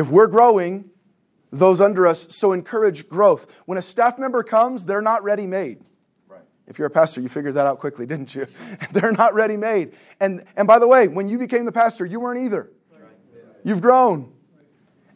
[0.00, 0.88] If we're growing,
[1.52, 3.60] those under us, so encourage growth.
[3.66, 5.84] When a staff member comes, they're not ready made.
[6.26, 6.40] Right.
[6.66, 8.46] If you're a pastor, you figured that out quickly, didn't you?
[8.92, 9.92] they're not ready made.
[10.18, 12.70] And, and by the way, when you became the pastor, you weren't either.
[12.90, 13.10] Right.
[13.62, 14.32] You've grown.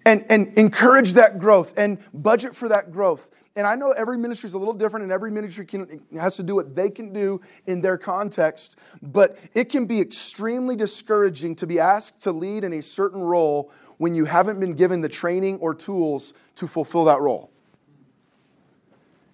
[0.04, 3.30] And, and encourage that growth and budget for that growth.
[3.56, 6.42] And I know every ministry is a little different, and every ministry can, has to
[6.42, 11.66] do what they can do in their context, but it can be extremely discouraging to
[11.66, 15.58] be asked to lead in a certain role when you haven't been given the training
[15.58, 17.50] or tools to fulfill that role.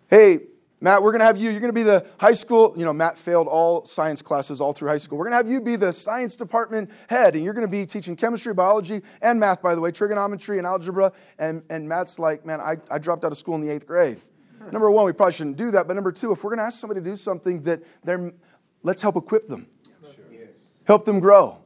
[0.09, 0.41] Hey,
[0.83, 2.93] Matt, we're going to have you, you're going to be the high school, you know,
[2.93, 5.19] Matt failed all science classes all through high school.
[5.19, 7.85] We're going to have you be the science department head, and you're going to be
[7.85, 11.13] teaching chemistry, biology, and math, by the way, trigonometry and algebra.
[11.39, 14.21] And, and Matt's like, man, I, I dropped out of school in the eighth grade.
[14.73, 15.87] Number one, we probably shouldn't do that.
[15.87, 18.33] But number two, if we're going to ask somebody to do something that they're,
[18.83, 19.67] let's help equip them,
[20.85, 21.59] help them grow,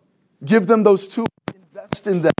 [0.44, 2.32] give them those tools, invest in them.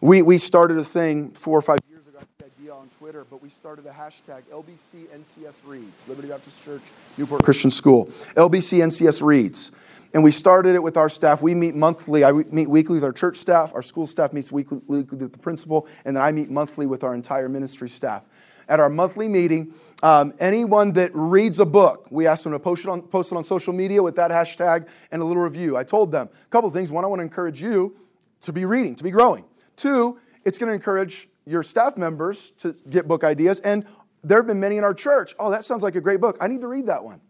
[0.00, 3.40] We, we started a thing four or five years ago, the idea on Twitter, but
[3.40, 6.82] we started a hashtag LBC NCS Reads, Liberty Baptist Church,
[7.16, 8.04] Newport Christian School.
[8.36, 9.72] LBC NCS Reads.
[10.12, 11.40] And we started it with our staff.
[11.40, 12.22] We meet monthly.
[12.22, 13.72] I meet weekly with our church staff.
[13.74, 15.88] Our school staff meets weekly with the principal.
[16.04, 18.28] And then I meet monthly with our entire ministry staff.
[18.68, 22.84] At our monthly meeting, um, anyone that reads a book, we ask them to post
[22.84, 25.78] it, on, post it on social media with that hashtag and a little review.
[25.78, 26.92] I told them a couple things.
[26.92, 27.96] One, I want to encourage you
[28.42, 29.46] to be reading, to be growing.
[29.76, 33.60] Two, it's going to encourage your staff members to get book ideas.
[33.60, 33.86] And
[34.22, 35.34] there have been many in our church.
[35.38, 36.36] Oh, that sounds like a great book.
[36.40, 37.20] I need to read that one.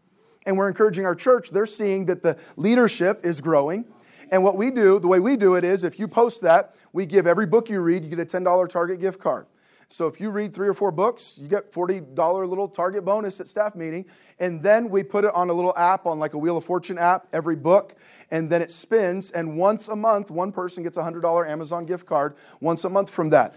[0.46, 1.50] And we're encouraging our church.
[1.50, 3.84] They're seeing that the leadership is growing.
[4.30, 7.06] And what we do, the way we do it is if you post that, we
[7.06, 9.46] give every book you read, you get a $10 Target gift card.
[9.90, 13.48] So if you read three or four books, you get $40 little Target bonus at
[13.48, 14.04] staff meeting.
[14.38, 16.98] And then we put it on a little app, on like a Wheel of Fortune
[16.98, 17.94] app, every book.
[18.30, 19.30] And then it spins.
[19.30, 23.08] And once a month, one person gets a $100 Amazon gift card once a month
[23.08, 23.54] from that.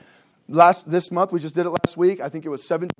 [0.52, 2.20] Last This month, we just did it last week.
[2.20, 2.92] I think it was 17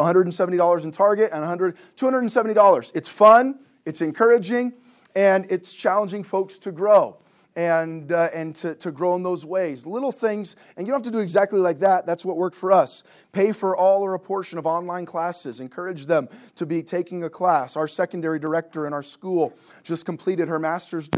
[0.00, 2.92] $170 in Target and 100 $270.
[2.94, 4.72] It's fun, it's encouraging,
[5.14, 7.18] and it's challenging folks to grow
[7.56, 9.86] and, uh, and to, to grow in those ways.
[9.86, 12.06] Little things, and you don't have to do exactly like that.
[12.06, 13.04] That's what worked for us.
[13.32, 17.30] Pay for all or a portion of online classes, encourage them to be taking a
[17.30, 17.76] class.
[17.76, 21.10] Our secondary director in our school just completed her master's.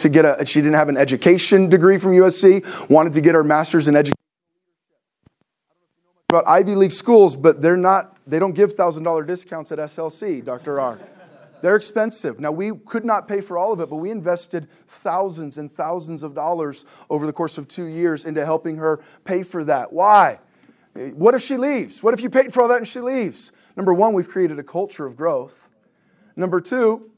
[0.00, 3.44] To get a she didn't have an education degree from USC wanted to get her
[3.44, 4.14] master's in education
[6.30, 10.78] about Ivy League schools, but they're not, they don't give $1,000 discounts at SLC, Dr.
[10.78, 10.98] R.
[11.62, 12.38] They're expensive.
[12.38, 16.22] Now, we could not pay for all of it, but we invested thousands and thousands
[16.22, 19.90] of dollars over the course of two years into helping her pay for that.
[19.90, 20.38] Why?
[20.92, 22.02] What if she leaves?
[22.02, 23.52] What if you paid for all that and she leaves?
[23.74, 25.70] Number one, we've created a culture of growth.
[26.36, 27.10] Number two,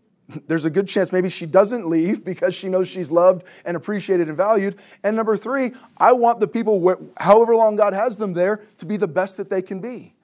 [0.47, 4.29] there's a good chance maybe she doesn't leave because she knows she's loved and appreciated
[4.29, 4.77] and valued.
[5.05, 8.97] And number three, I want the people, however long God has them there, to be
[8.97, 10.14] the best that they can be.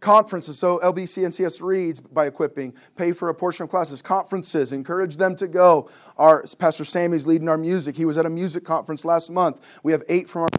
[0.00, 4.02] Conferences, so LBC NCS reads by equipping, pay for a portion of classes.
[4.02, 5.88] Conferences, encourage them to go.
[6.18, 7.96] Our Pastor Sammy's leading our music.
[7.96, 9.64] He was at a music conference last month.
[9.82, 10.50] We have eight from our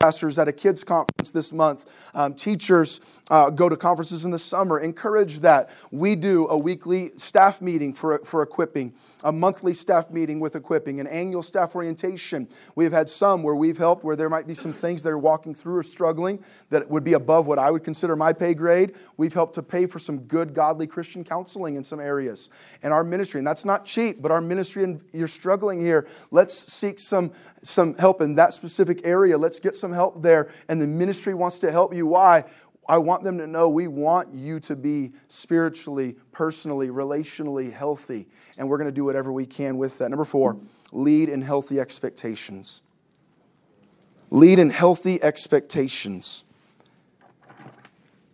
[0.00, 1.90] pastors at a kids conference this month.
[2.14, 3.00] Um, teachers
[3.32, 4.78] uh, go to conferences in the summer.
[4.78, 5.70] Encourage that.
[5.90, 11.00] We do a weekly staff meeting for, for equipping a monthly staff meeting with equipping,
[11.00, 12.48] an annual staff orientation.
[12.76, 15.76] We've had some where we've helped where there might be some things they're walking through
[15.76, 18.94] or struggling that would be above what I would consider my pay grade.
[19.16, 22.50] We've helped to pay for some good, godly Christian counseling in some areas.
[22.82, 26.72] And our ministry, and that's not cheap, but our ministry, and you're struggling here, let's
[26.72, 29.36] seek some, some help in that specific area.
[29.36, 30.50] Let's get some help there.
[30.68, 32.06] And the ministry wants to help you.
[32.06, 32.44] Why?
[32.88, 38.28] I want them to know we want you to be spiritually, personally, relationally healthy.
[38.56, 40.08] And we're going to do whatever we can with that.
[40.08, 40.56] Number four,
[40.90, 42.82] lead in healthy expectations.
[44.30, 46.44] Lead in healthy expectations.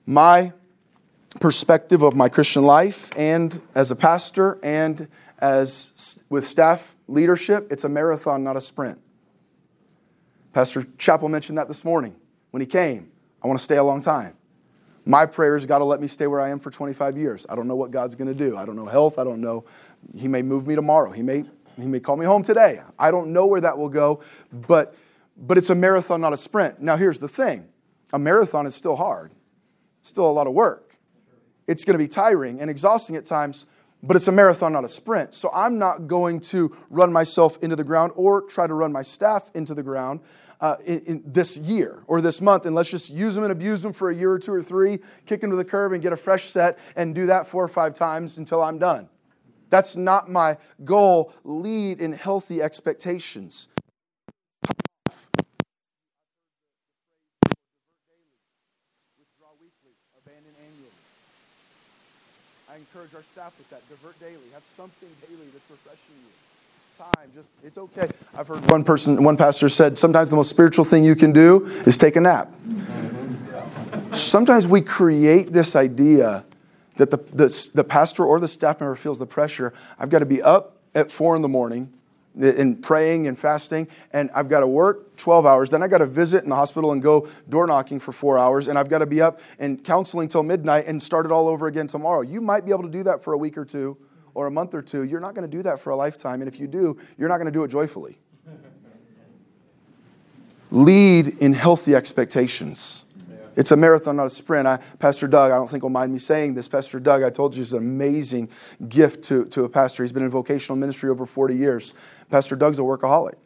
[0.06, 0.52] My
[1.40, 5.08] perspective of my Christian life and as a pastor and
[5.40, 9.00] as with staff leadership, it's a marathon, not a sprint.
[10.52, 12.14] Pastor Chappell mentioned that this morning
[12.52, 13.10] when he came.
[13.42, 14.36] I want to stay a long time.
[15.06, 17.46] My prayer is God will let me stay where I am for 25 years.
[17.48, 18.56] I don't know what God's going to do.
[18.56, 19.18] I don't know health.
[19.18, 19.64] I don't know.
[20.16, 21.10] He may move me tomorrow.
[21.10, 21.44] He may,
[21.76, 22.80] he may call me home today.
[22.98, 24.20] I don't know where that will go,
[24.52, 24.94] but,
[25.36, 26.80] but it's a marathon, not a sprint.
[26.80, 27.68] Now, here's the thing
[28.12, 29.32] a marathon is still hard,
[30.00, 30.96] still a lot of work.
[31.66, 33.66] It's going to be tiring and exhausting at times,
[34.02, 35.34] but it's a marathon, not a sprint.
[35.34, 39.02] So I'm not going to run myself into the ground or try to run my
[39.02, 40.20] staff into the ground
[40.60, 43.82] uh, in, in this year or this month, and let's just use them and abuse
[43.82, 46.12] them for a year or two or three, kick them to the curb and get
[46.12, 49.08] a fresh set and do that four or five times until I'm done.
[49.70, 51.32] That's not my goal.
[51.42, 53.68] Lead in healthy expectations.
[62.74, 63.88] I encourage our staff with that.
[63.88, 64.34] Divert daily.
[64.52, 66.53] Have something daily that's refreshing you
[66.96, 67.28] time.
[67.34, 68.08] Just it's okay.
[68.36, 71.66] I've heard one person, one pastor said, sometimes the most spiritual thing you can do
[71.86, 72.54] is take a nap.
[74.12, 76.44] Sometimes we create this idea
[76.96, 79.74] that the, the, the pastor or the staff member feels the pressure.
[79.98, 81.92] I've got to be up at four in the morning,
[82.40, 85.70] in praying and fasting, and I've got to work 12 hours.
[85.70, 88.68] Then I got to visit in the hospital and go door knocking for four hours,
[88.68, 91.66] and I've got to be up and counseling till midnight and start it all over
[91.66, 92.20] again tomorrow.
[92.20, 93.96] You might be able to do that for a week or two
[94.34, 95.04] or a month or two.
[95.04, 97.36] You're not going to do that for a lifetime, and if you do, you're not
[97.36, 98.18] going to do it joyfully.
[100.70, 103.04] Lead in healthy expectations.
[103.56, 104.66] It's a marathon, not a sprint.
[104.66, 106.66] I, Pastor Doug, I don't think will mind me saying this.
[106.66, 108.48] Pastor Doug, I told you, is an amazing
[108.88, 110.02] gift to, to a pastor.
[110.02, 111.94] He's been in vocational ministry over 40 years.
[112.30, 113.36] Pastor Doug's a workaholic.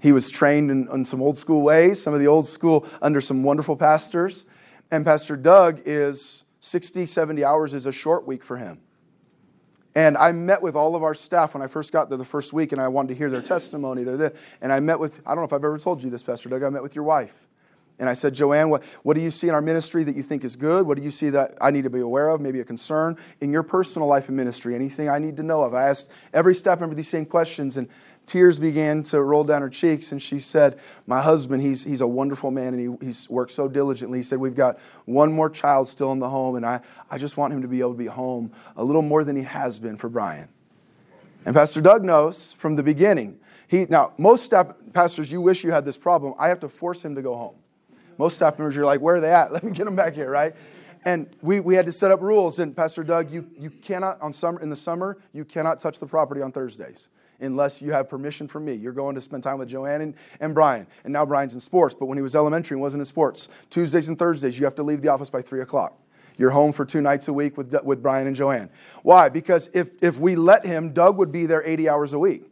[0.00, 3.20] He was trained in, in some old school ways, some of the old school under
[3.20, 4.46] some wonderful pastors.
[4.92, 8.80] And Pastor Doug is 60, 70 hours is a short week for him.
[9.98, 12.52] And I met with all of our staff when I first got there the first
[12.52, 14.04] week, and I wanted to hear their testimony.
[14.04, 14.32] They're.
[14.60, 16.62] And I met with, I don't know if I've ever told you this, Pastor Doug,
[16.62, 17.48] I met with your wife.
[17.98, 20.44] And I said, Joanne, what, what do you see in our ministry that you think
[20.44, 20.86] is good?
[20.86, 23.50] What do you see that I need to be aware of, maybe a concern in
[23.50, 24.76] your personal life and ministry?
[24.76, 25.74] Anything I need to know of?
[25.74, 27.88] I asked every staff member these same questions, and
[28.28, 30.12] tears began to roll down her cheeks.
[30.12, 33.68] And she said, My husband, he's, he's a wonderful man, and he, he's worked so
[33.68, 34.18] diligently.
[34.18, 37.36] He said, We've got one more child still in the home, and I, I just
[37.36, 39.96] want him to be able to be home a little more than he has been
[39.96, 40.48] for Brian.
[41.44, 43.40] And Pastor Doug knows from the beginning.
[43.66, 46.34] He, now, most staff pastors, you wish you had this problem.
[46.38, 47.56] I have to force him to go home.
[48.18, 49.52] Most staff members, you're like, where are they at?
[49.52, 50.54] Let me get them back here, right?
[51.04, 52.58] And we, we had to set up rules.
[52.58, 56.06] And Pastor Doug, you, you cannot, on summer, in the summer, you cannot touch the
[56.06, 57.10] property on Thursdays
[57.40, 58.74] unless you have permission from me.
[58.74, 60.86] You're going to spend time with Joanne and, and Brian.
[61.04, 64.08] And now Brian's in sports, but when he was elementary and wasn't in sports, Tuesdays
[64.08, 65.98] and Thursdays, you have to leave the office by 3 o'clock.
[66.36, 68.70] You're home for two nights a week with, with Brian and Joanne.
[69.02, 69.28] Why?
[69.28, 72.47] Because if, if we let him, Doug would be there 80 hours a week.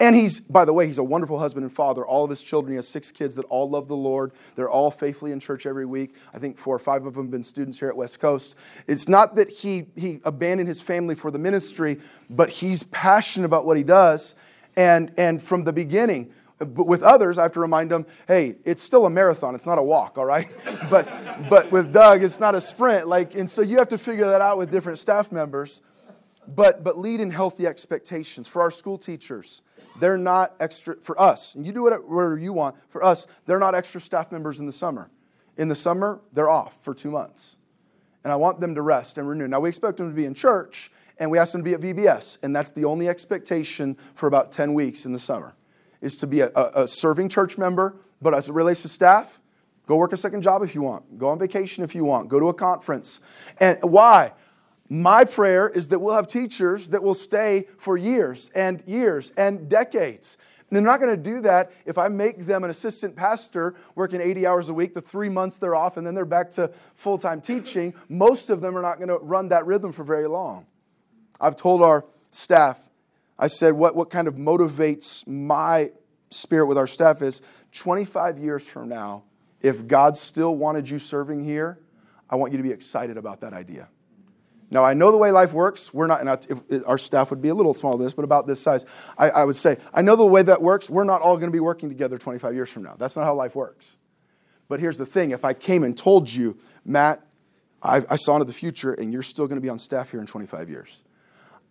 [0.00, 2.06] And he's, by the way, he's a wonderful husband and father.
[2.06, 4.32] All of his children, he has six kids that all love the Lord.
[4.56, 6.14] They're all faithfully in church every week.
[6.32, 8.56] I think four or five of them have been students here at West Coast.
[8.88, 13.66] It's not that he, he abandoned his family for the ministry, but he's passionate about
[13.66, 14.36] what he does.
[14.74, 18.82] And, and from the beginning, but with others, I have to remind them, hey, it's
[18.82, 19.54] still a marathon.
[19.54, 20.48] It's not a walk, all right?
[20.90, 23.06] but, but with Doug, it's not a sprint.
[23.06, 25.82] Like, and so you have to figure that out with different staff members.
[26.48, 28.48] But, but lead in healthy expectations.
[28.48, 29.62] For our school teachers,
[29.98, 33.74] they're not extra, for us, and you do whatever you want, for us, they're not
[33.74, 35.10] extra staff members in the summer.
[35.56, 37.56] In the summer, they're off for two months.
[38.24, 39.48] And I want them to rest and renew.
[39.48, 41.80] Now, we expect them to be in church, and we ask them to be at
[41.80, 45.54] VBS, and that's the only expectation for about 10 weeks in the summer,
[46.00, 49.40] is to be a, a, a serving church member, but as it relates to staff,
[49.86, 52.40] go work a second job if you want, go on vacation if you want, go
[52.40, 53.20] to a conference.
[53.58, 54.32] And why?
[54.92, 59.68] My prayer is that we'll have teachers that will stay for years and years and
[59.68, 60.36] decades.
[60.68, 64.20] And they're not going to do that if I make them an assistant pastor working
[64.20, 67.18] 80 hours a week, the three months they're off, and then they're back to full
[67.18, 67.94] time teaching.
[68.08, 70.66] Most of them are not going to run that rhythm for very long.
[71.40, 72.80] I've told our staff,
[73.38, 75.92] I said, what, what kind of motivates my
[76.30, 79.22] spirit with our staff is 25 years from now,
[79.60, 81.78] if God still wanted you serving here,
[82.28, 83.88] I want you to be excited about that idea.
[84.70, 85.92] Now, I know the way life works.
[85.92, 88.86] We're not, and our staff would be a little small this, but about this size.
[89.18, 90.88] I, I would say, I know the way that works.
[90.88, 92.94] We're not all going to be working together 25 years from now.
[92.96, 93.96] That's not how life works.
[94.68, 97.20] But here's the thing if I came and told you, Matt,
[97.82, 100.20] I, I saw into the future and you're still going to be on staff here
[100.20, 101.02] in 25 years,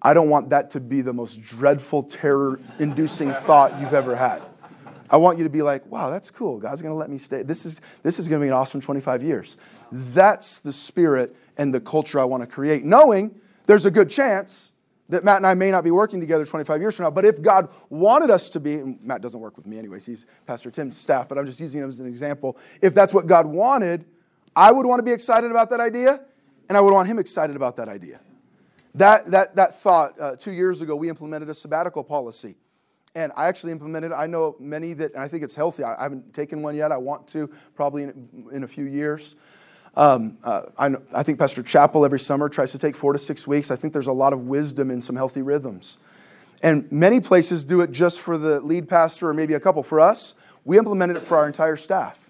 [0.02, 4.44] I don't want that to be the most dreadful, terror inducing thought you've ever had.
[5.10, 6.60] I want you to be like, wow, that's cool.
[6.60, 7.42] God's going to let me stay.
[7.42, 9.58] This is, this is going to be an awesome 25 years.
[9.92, 14.72] That's the spirit and the culture I want to create, knowing there's a good chance
[15.10, 17.12] that Matt and I may not be working together 25 years from now.
[17.12, 20.72] But if God wanted us to be, Matt doesn't work with me anyways, he's Pastor
[20.72, 22.58] Tim's staff, but I'm just using him as an example.
[22.82, 24.06] If that's what God wanted,
[24.56, 26.22] I would want to be excited about that idea,
[26.70, 28.22] and I would want him excited about that idea.
[28.96, 32.56] That, that, that thought, uh, two years ago, we implemented a sabbatical policy.
[33.16, 35.84] And I actually implemented, I know many that, and I think it's healthy.
[35.84, 36.92] I, I haven't taken one yet.
[36.92, 39.36] I want to probably in, in a few years.
[39.96, 43.48] Um, uh, I, I, think Pastor Chappell every summer tries to take four to six
[43.48, 43.72] weeks.
[43.72, 46.00] I think there's a lot of wisdom in some healthy rhythms.
[46.62, 49.82] And many places do it just for the lead pastor or maybe a couple.
[49.82, 50.36] For us,
[50.66, 52.30] we implemented it for our entire staff.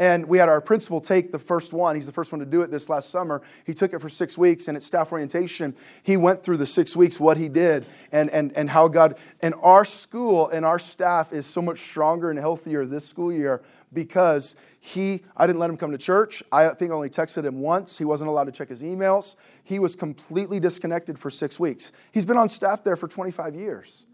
[0.00, 1.96] And we had our principal take the first one.
[1.96, 3.42] He's the first one to do it this last summer.
[3.64, 5.74] He took it for six weeks, and at staff orientation,
[6.04, 9.56] he went through the six weeks, what he did, and, and, and how God, and
[9.60, 13.60] our school and our staff is so much stronger and healthier this school year
[13.92, 16.42] because he, I didn't let him come to church.
[16.52, 17.98] I think I only texted him once.
[17.98, 19.36] He wasn't allowed to check his emails.
[19.64, 21.92] He was completely disconnected for six weeks.
[22.12, 24.06] He's been on staff there for 25 years.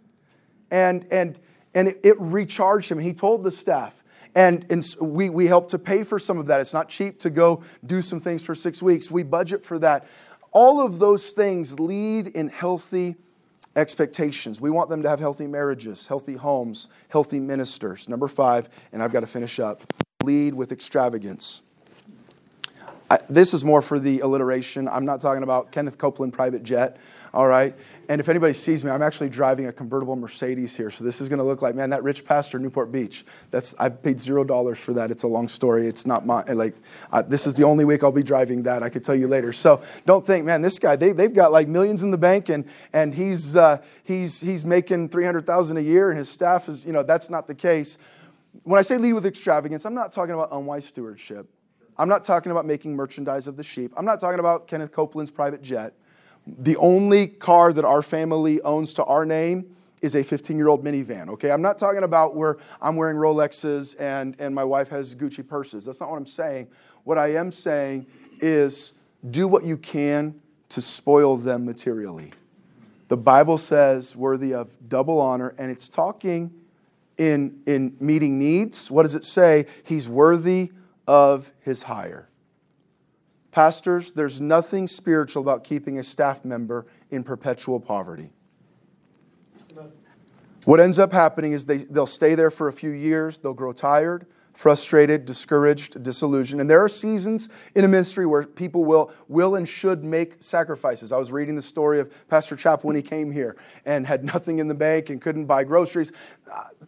[0.70, 1.39] And, and,
[1.75, 2.99] and it, it recharged him.
[2.99, 4.03] He told the staff,
[4.35, 6.61] and, and we, we help to pay for some of that.
[6.61, 9.11] It's not cheap to go do some things for six weeks.
[9.11, 10.07] We budget for that.
[10.51, 13.16] All of those things lead in healthy
[13.77, 14.61] expectations.
[14.61, 18.09] We want them to have healthy marriages, healthy homes, healthy ministers.
[18.09, 19.83] Number five, and I've got to finish up
[20.22, 21.62] lead with extravagance.
[23.11, 24.89] I, this is more for the alliteration.
[24.89, 26.97] I'm not talking about Kenneth Copeland private jet,
[27.35, 27.76] all right?
[28.09, 30.91] And if anybody sees me, I'm actually driving a convertible Mercedes here.
[30.91, 33.24] So this is going to look like, man, that rich pastor, Newport Beach.
[33.51, 35.11] That's I've paid zero dollars for that.
[35.11, 35.87] It's a long story.
[35.89, 36.76] It's not my like.
[37.11, 38.82] Uh, this is the only week I'll be driving that.
[38.82, 39.53] I could tell you later.
[39.53, 42.66] So don't think, man, this guy they they've got like millions in the bank and
[42.93, 46.85] and he's uh, he's he's making three hundred thousand a year and his staff is
[46.87, 47.99] you know that's not the case.
[48.62, 51.49] When I say lead with extravagance, I'm not talking about unwise stewardship.
[51.97, 53.93] I'm not talking about making merchandise of the sheep.
[53.97, 55.95] I'm not talking about Kenneth Copeland's private jet.
[56.47, 60.85] The only car that our family owns to our name is a 15 year old
[60.85, 61.51] minivan, okay?
[61.51, 65.85] I'm not talking about where I'm wearing Rolexes and, and my wife has Gucci purses.
[65.87, 66.69] That's not what I'm saying.
[67.05, 68.07] What I am saying
[68.41, 68.93] is
[69.31, 70.41] do what you can
[70.71, 72.33] to spoil them materially.
[73.09, 76.53] The Bible says worthy of double honor, and it's talking
[77.17, 78.91] in, in meeting needs.
[78.91, 79.67] What does it say?
[79.85, 80.73] He's worthy
[81.07, 82.29] of his hire.
[83.55, 88.31] Pastors, there's nothing spiritual about keeping a staff member in perpetual poverty.
[90.65, 93.73] What ends up happening is they, they'll stay there for a few years, they'll grow
[93.73, 96.61] tired, frustrated, discouraged, disillusioned.
[96.63, 101.13] And there are seasons in a ministry where people will, will and should make sacrifices.
[101.13, 104.59] I was reading the story of Pastor Chappell when he came here and had nothing
[104.59, 106.11] in the bank and couldn't buy groceries.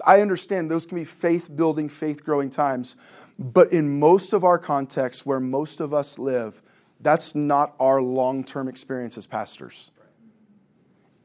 [0.04, 2.96] I understand those can be faith building, faith growing times.
[3.38, 6.62] But in most of our contexts where most of us live,
[7.00, 9.90] that's not our long term experience as pastors.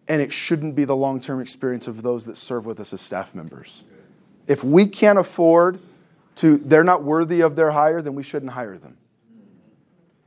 [0.08, 3.02] And it shouldn't be the long term experience of those that serve with us as
[3.02, 3.84] staff members.
[4.48, 5.80] If we can't afford
[6.36, 8.98] to, they're not worthy of their hire, then we shouldn't hire them.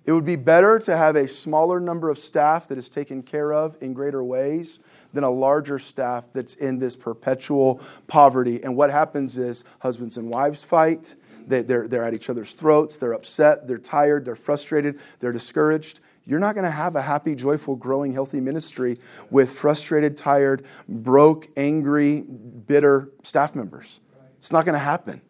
[0.06, 3.52] It would be better to have a smaller number of staff that is taken care
[3.52, 4.80] of in greater ways
[5.14, 8.62] than a larger staff that's in this perpetual poverty.
[8.62, 11.14] And what happens is husbands and wives fight,
[11.46, 12.98] they, they're, they're at each other's throats.
[12.98, 13.68] They're upset.
[13.68, 14.24] They're tired.
[14.24, 15.00] They're frustrated.
[15.20, 16.00] They're discouraged.
[16.26, 18.96] You're not going to have a happy, joyful, growing, healthy ministry
[19.30, 24.00] with frustrated, tired, broke, angry, bitter staff members.
[24.38, 25.20] It's not going to happen.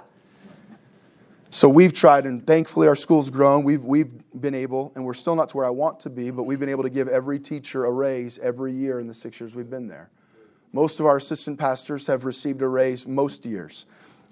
[1.51, 3.63] So we've tried, and thankfully our school's grown.
[3.63, 4.11] We've, we've
[4.41, 6.69] been able, and we're still not to where I want to be, but we've been
[6.69, 9.87] able to give every teacher a raise every year in the six years we've been
[9.87, 10.11] there.
[10.73, 13.87] Most of our assistant pastors have received a raise most years.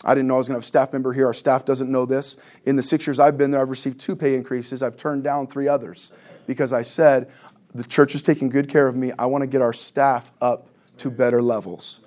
[0.05, 1.27] I didn't know I was going to have a staff member here.
[1.27, 2.37] Our staff doesn't know this.
[2.65, 4.83] In the six years I've been there, I've received two pay increases.
[4.83, 6.13] I've turned down three others
[6.47, 7.31] because I said,
[7.75, 9.13] the church is taking good care of me.
[9.19, 10.69] I want to get our staff up
[10.99, 12.01] to better levels.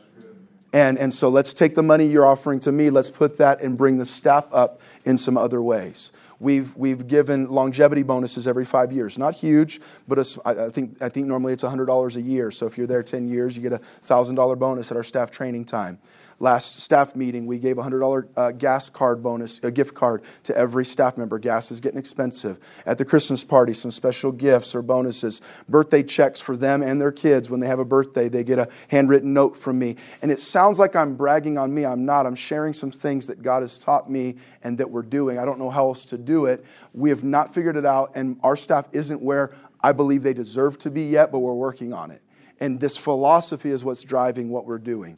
[0.74, 3.78] And, and so let's take the money you're offering to me, let's put that and
[3.78, 6.12] bring the staff up in some other ways.
[6.38, 9.18] We've, we've given longevity bonuses every five years.
[9.18, 12.52] Not huge, but a, I, think, I think normally it's $100 a year.
[12.52, 15.64] So if you're there 10 years, you get a $1,000 bonus at our staff training
[15.64, 15.98] time
[16.40, 20.58] last staff meeting, we gave a $100 uh, gas card bonus, a gift card to
[20.58, 21.40] every staff member.
[21.40, 22.60] Gas is getting expensive.
[22.86, 25.42] At the Christmas party, some special gifts or bonuses.
[25.70, 27.50] Birthday checks for them and their kids.
[27.50, 29.96] When they have a birthday, they get a handwritten note from me.
[30.22, 31.86] And it sounds like I'm bragging on me.
[31.86, 32.26] I'm not.
[32.26, 35.40] I'm sharing some things that God has taught me and that we're doing.
[35.40, 36.66] I don't know how else to do it.
[36.94, 40.78] We have not figured it out, and our staff isn't where I believe they deserve
[40.80, 42.22] to be yet, but we're working on it.
[42.60, 45.18] And this philosophy is what's driving what we're doing.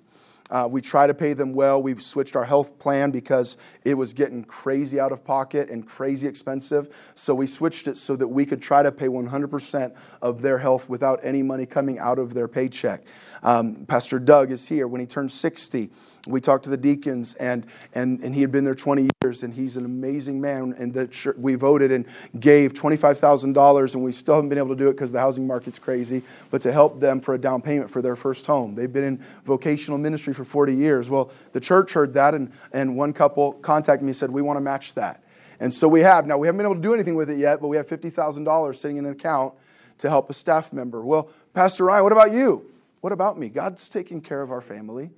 [0.49, 1.81] Uh, we try to pay them well.
[1.81, 6.27] We switched our health plan because it was getting crazy out of pocket and crazy
[6.27, 6.93] expensive.
[7.15, 10.87] So we switched it so that we could try to pay 100% of their health
[10.87, 13.03] without any money coming out of their paycheck.
[13.43, 14.87] Um, Pastor Doug is here.
[14.87, 15.89] When he turned 60,
[16.25, 19.53] we talked to the deacons, and, and, and he had been there 20 years, and
[19.53, 20.73] he's an amazing man.
[20.77, 22.05] And the we voted and
[22.39, 25.79] gave $25,000, and we still haven't been able to do it because the housing market's
[25.79, 28.75] crazy, but to help them for a down payment for their first home.
[28.75, 31.09] They've been in vocational ministry for 40 years.
[31.09, 34.57] Well, the church heard that, and, and one couple contacted me and said, We want
[34.57, 35.23] to match that.
[35.59, 36.27] And so we have.
[36.27, 38.75] Now, we haven't been able to do anything with it yet, but we have $50,000
[38.75, 39.53] sitting in an account
[39.99, 41.03] to help a staff member.
[41.03, 42.69] Well, Pastor Ryan, what about you?
[43.01, 43.49] What about me?
[43.49, 45.09] God's taking care of our family.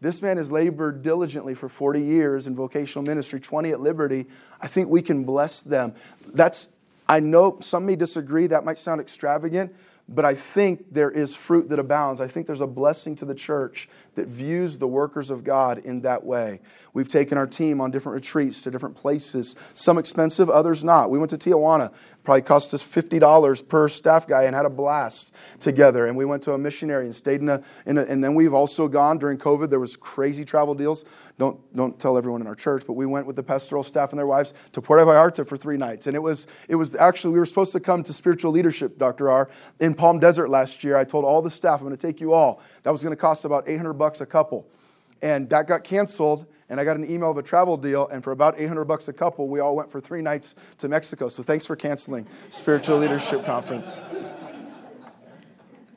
[0.00, 4.26] This man has labored diligently for 40 years in vocational ministry, 20 at Liberty.
[4.60, 5.94] I think we can bless them.
[6.26, 6.68] That's,
[7.08, 9.74] I know some may disagree, that might sound extravagant,
[10.08, 12.20] but I think there is fruit that abounds.
[12.20, 13.88] I think there's a blessing to the church
[14.18, 16.60] that views the workers of God in that way.
[16.92, 21.10] We've taken our team on different retreats to different places, some expensive, others not.
[21.10, 21.92] We went to Tijuana,
[22.24, 26.06] probably cost us $50 per staff guy and had a blast together.
[26.06, 28.54] And we went to a missionary and stayed in a, in a and then we've
[28.54, 31.04] also gone during COVID, there was crazy travel deals.
[31.38, 34.18] Don't, don't tell everyone in our church, but we went with the pastoral staff and
[34.18, 36.08] their wives to Puerto Vallarta for three nights.
[36.08, 39.30] And it was, it was actually, we were supposed to come to spiritual leadership, Dr.
[39.30, 39.48] R,
[39.78, 40.96] in Palm Desert last year.
[40.96, 42.60] I told all the staff, I'm going to take you all.
[42.82, 44.66] That was going to cost about 800 bucks a couple.
[45.22, 48.32] And that got canceled, and I got an email of a travel deal, and for
[48.32, 51.28] about 800 bucks a couple, we all went for three nights to Mexico.
[51.28, 54.02] So thanks for canceling Spiritual Leadership Conference.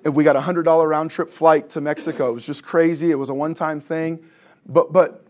[0.03, 2.29] And we got a $100 round trip flight to Mexico.
[2.29, 3.11] It was just crazy.
[3.11, 4.23] It was a one time thing.
[4.65, 5.25] But, but,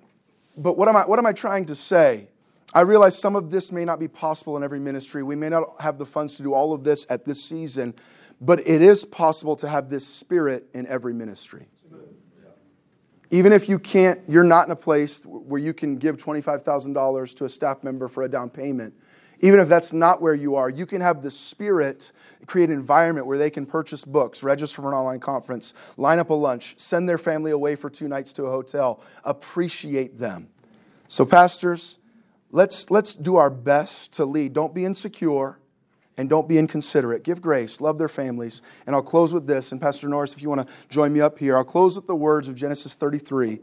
[0.56, 2.30] but what, am I, what am I trying to say?
[2.74, 5.24] I realize some of this may not be possible in every ministry.
[5.24, 7.94] We may not have the funds to do all of this at this season,
[8.40, 11.68] but it is possible to have this spirit in every ministry.
[13.32, 17.46] Even if you can't, you're not in a place where you can give $25,000 to
[17.46, 18.94] a staff member for a down payment.
[19.40, 22.12] Even if that's not where you are, you can have the spirit
[22.46, 26.30] create an environment where they can purchase books, register for an online conference, line up
[26.30, 30.50] a lunch, send their family away for two nights to a hotel, appreciate them.
[31.08, 32.00] So, pastors,
[32.52, 34.54] let's, let's do our best to lead.
[34.54, 35.58] Don't be insecure
[36.18, 37.24] and don't be inconsiderate.
[37.24, 38.62] Give grace, love their families.
[38.86, 39.72] And I'll close with this.
[39.72, 42.16] And Pastor Norris, if you want to join me up here, I'll close with the
[42.16, 43.60] words of Genesis 33.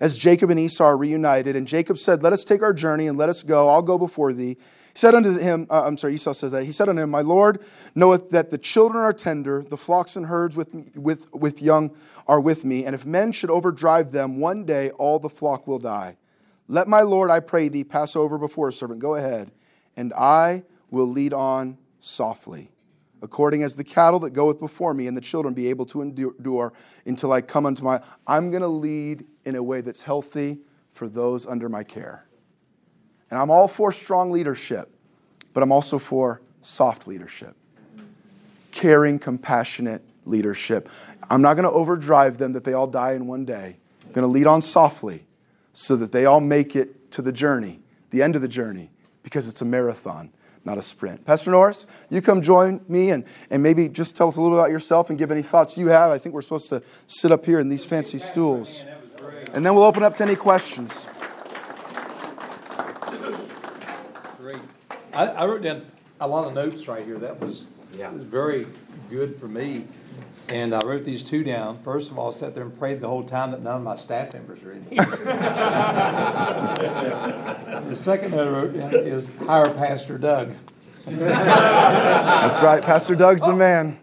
[0.00, 3.18] As Jacob and Esau are reunited, and Jacob said, Let us take our journey and
[3.18, 3.68] let us go.
[3.68, 4.56] I'll go before thee.
[4.92, 6.64] He said unto him, uh, I'm sorry, Esau says that.
[6.64, 7.62] He said unto him, My Lord
[7.94, 11.94] knoweth that the children are tender, the flocks and herds with, with, with young
[12.26, 15.78] are with me, and if men should overdrive them, one day all the flock will
[15.78, 16.16] die.
[16.66, 19.00] Let my Lord, I pray thee, pass over before a servant.
[19.00, 19.50] Go ahead,
[19.96, 22.70] and I will lead on softly,
[23.22, 26.72] according as the cattle that goeth before me, and the children be able to endure
[27.06, 28.00] until I come unto my.
[28.26, 30.58] I'm going to lead in a way that's healthy
[30.90, 32.26] for those under my care.
[33.30, 34.92] And I'm all for strong leadership,
[35.52, 37.54] but I'm also for soft leadership,
[38.72, 40.88] caring, compassionate leadership.
[41.30, 43.76] I'm not going to overdrive them that they all die in one day.
[44.04, 45.26] I'm going to lead on softly
[45.72, 47.80] so that they all make it to the journey,
[48.10, 48.90] the end of the journey,
[49.22, 50.32] because it's a marathon,
[50.64, 51.24] not a sprint.
[51.24, 54.70] Pastor Norris, you come join me and, and maybe just tell us a little about
[54.70, 56.10] yourself and give any thoughts you have.
[56.10, 58.86] I think we're supposed to sit up here in these fancy stools.
[59.52, 61.08] And then we'll open up to any questions.
[65.12, 65.86] I, I wrote down
[66.20, 67.18] a lot of notes right here.
[67.18, 68.66] That was, that was very
[69.08, 69.84] good for me.
[70.50, 71.80] And I wrote these two down.
[71.82, 73.94] First of all, I sat there and prayed the whole time that none of my
[73.94, 75.04] staff members were in here.
[77.84, 80.54] the second note I wrote down is hire Pastor Doug.
[81.06, 82.82] That's right.
[82.82, 84.00] Pastor Doug's the man.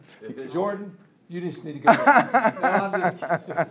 [0.53, 1.91] Jordan, you just need to go.
[1.93, 3.65] No,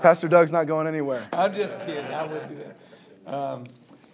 [0.00, 1.28] Pastor Doug's not going anywhere.
[1.32, 2.06] I'm just kidding.
[2.06, 3.34] I wouldn't do that.
[3.34, 3.64] Um,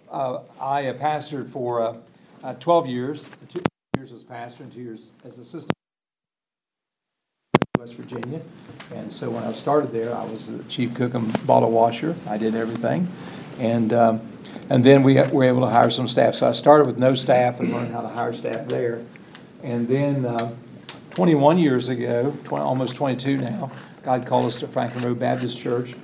[0.09, 1.97] uh, I uh, pastored for uh,
[2.43, 3.61] uh, 12 years, two
[3.95, 5.71] years as pastor and two years as assistant
[7.81, 8.39] West Virginia.
[8.93, 12.15] And so when I started there, I was the chief cook and bottle washer.
[12.27, 13.07] I did everything.
[13.57, 14.21] And, um,
[14.69, 16.35] and then we were able to hire some staff.
[16.35, 19.03] So I started with no staff and learned how to hire staff there.
[19.63, 20.53] And then uh,
[21.15, 23.71] 21 years ago, 20, almost 22 now,
[24.03, 25.95] God called us to Franklin Road Baptist Church.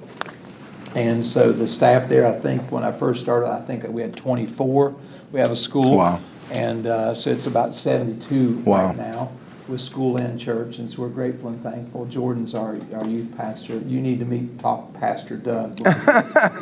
[0.95, 4.15] And so the staff there, I think, when I first started, I think we had
[4.15, 4.95] 24.
[5.32, 5.97] We have a school.
[5.97, 6.21] Wow.
[6.49, 8.88] And uh, so it's about 72 Wow.
[8.88, 9.32] right now
[9.70, 10.78] with school and church.
[10.78, 12.05] And so we're grateful and thankful.
[12.05, 13.78] Jordan's our, our youth pastor.
[13.80, 15.80] You need to meet, talk Pastor Doug.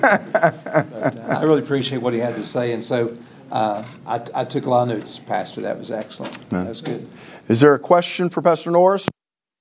[0.05, 2.73] But, uh, I really appreciate what he had to say.
[2.73, 3.17] And so
[3.51, 5.61] uh, I, I took a lot of notes, Pastor.
[5.61, 6.49] That was excellent.
[6.49, 7.07] That was good.
[7.47, 9.07] Is there a question for Pastor Norris?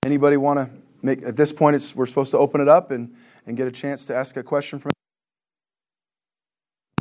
[0.05, 0.71] Anybody want to
[1.03, 3.15] make, at this point, it's, we're supposed to open it up and,
[3.47, 4.93] and get a chance to ask a question from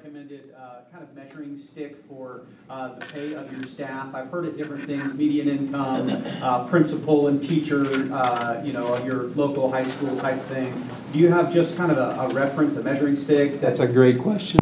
[0.03, 4.13] recommended uh, kind of measuring stick for uh, the pay of your staff.
[4.13, 6.09] I've heard of different things, median income,
[6.41, 10.71] uh, principal and teacher, uh, you know, of your local high school type thing.
[11.11, 13.59] Do you have just kind of a, a reference, a measuring stick?
[13.59, 14.59] That's a great question.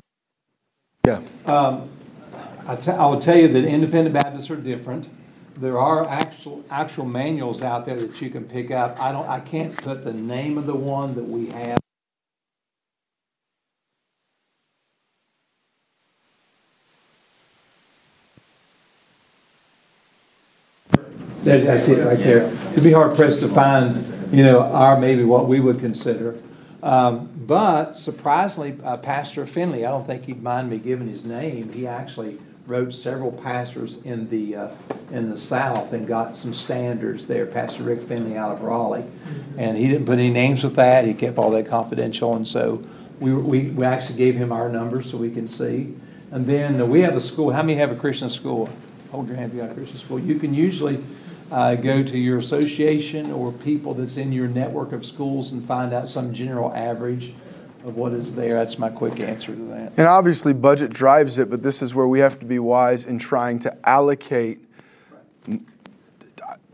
[1.05, 1.21] Yeah.
[1.45, 1.89] Um,
[2.65, 5.09] I will tell you that independent Baptists are different.
[5.57, 8.97] There are actual, actual manuals out there that you can pick up.
[8.99, 11.80] I don't, I can't put the name of the one that we have.
[21.43, 22.43] That, I see it right there.
[22.71, 26.37] It'd be hard pressed to find, you know, our, maybe what we would consider.
[26.83, 31.71] Um, but surprisingly, uh, Pastor Finley, I don't think he'd mind me giving his name.
[31.73, 34.67] He actually wrote several pastors in the uh,
[35.11, 37.45] in the South and got some standards there.
[37.45, 39.05] Pastor Rick Finley out of Raleigh,
[39.57, 41.05] and he didn't put any names with that.
[41.05, 42.83] He kept all that confidential, and so
[43.19, 45.93] we we, we actually gave him our numbers so we can see.
[46.31, 47.51] And then we have a school.
[47.51, 48.69] How many have a Christian school?
[49.11, 50.19] Hold your hand if you got a Christian school.
[50.19, 51.03] You can usually
[51.51, 55.93] uh, go to your association or people that's in your network of schools and find
[55.93, 57.33] out some general average
[57.83, 58.53] of what is there.
[58.53, 59.93] That's my quick answer to that.
[59.97, 63.19] And obviously, budget drives it, but this is where we have to be wise in
[63.19, 64.59] trying to allocate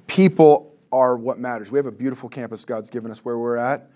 [0.05, 1.71] people are what matters.
[1.71, 3.89] We have a beautiful campus God's given us where we're at,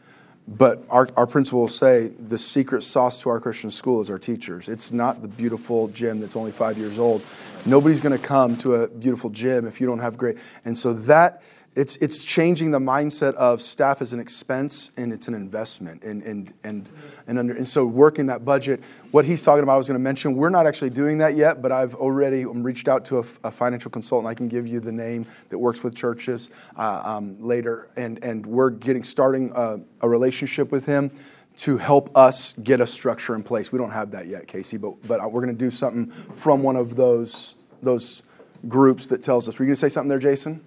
[0.48, 4.20] but our, our principal will say the secret sauce to our Christian school is our
[4.20, 4.70] teachers.
[4.70, 7.24] It's not the beautiful gym that's only five years old.
[7.66, 10.38] Nobody's going to come to a beautiful gym if you don't have great.
[10.66, 11.44] And so that
[11.76, 16.04] it's it's changing the mindset of staff as an expense and it's an investment.
[16.04, 16.90] And and and
[17.28, 20.04] and, under, and so working that budget what he's talking about i was going to
[20.04, 23.52] mention we're not actually doing that yet but i've already reached out to a, a
[23.52, 24.30] financial consultant.
[24.30, 27.90] I can give you the name that works with churches uh, um, later.
[27.96, 31.12] And and we're getting starting a, a relationship with him
[31.58, 33.72] to help us get a structure in place.
[33.72, 36.76] We don't have that yet casey but but we're going to do something from one
[36.76, 38.24] of those those
[38.68, 39.58] groups that tells us.
[39.58, 40.66] Were you going to say something there jason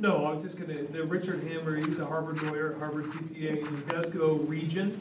[0.00, 3.76] No, I was just gonna, the Richard Hammer, he's a Harvard lawyer, Harvard CPA, and
[3.78, 4.96] he does go region,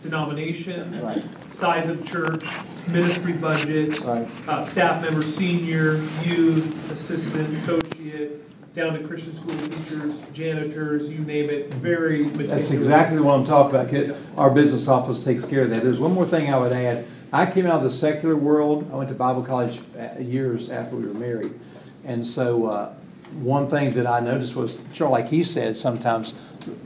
[0.00, 1.24] denomination, Right.
[1.50, 2.44] size of church,
[2.86, 4.28] ministry budget, Right.
[4.46, 8.44] uh, staff member, senior, youth, assistant, associate,
[8.76, 12.50] down to Christian school teachers, janitors, you name it, very meticulous.
[12.52, 13.90] That's exactly what I'm talking about.
[13.90, 14.14] Kid.
[14.36, 15.82] Our business office takes care of that.
[15.82, 17.06] There's one more thing I would add.
[17.32, 18.88] I came out of the secular world.
[18.92, 21.58] I went to Bible college uh, years after we were married.
[22.04, 22.92] And so, uh,
[23.40, 26.34] one thing that I noticed was, sure, like he said, sometimes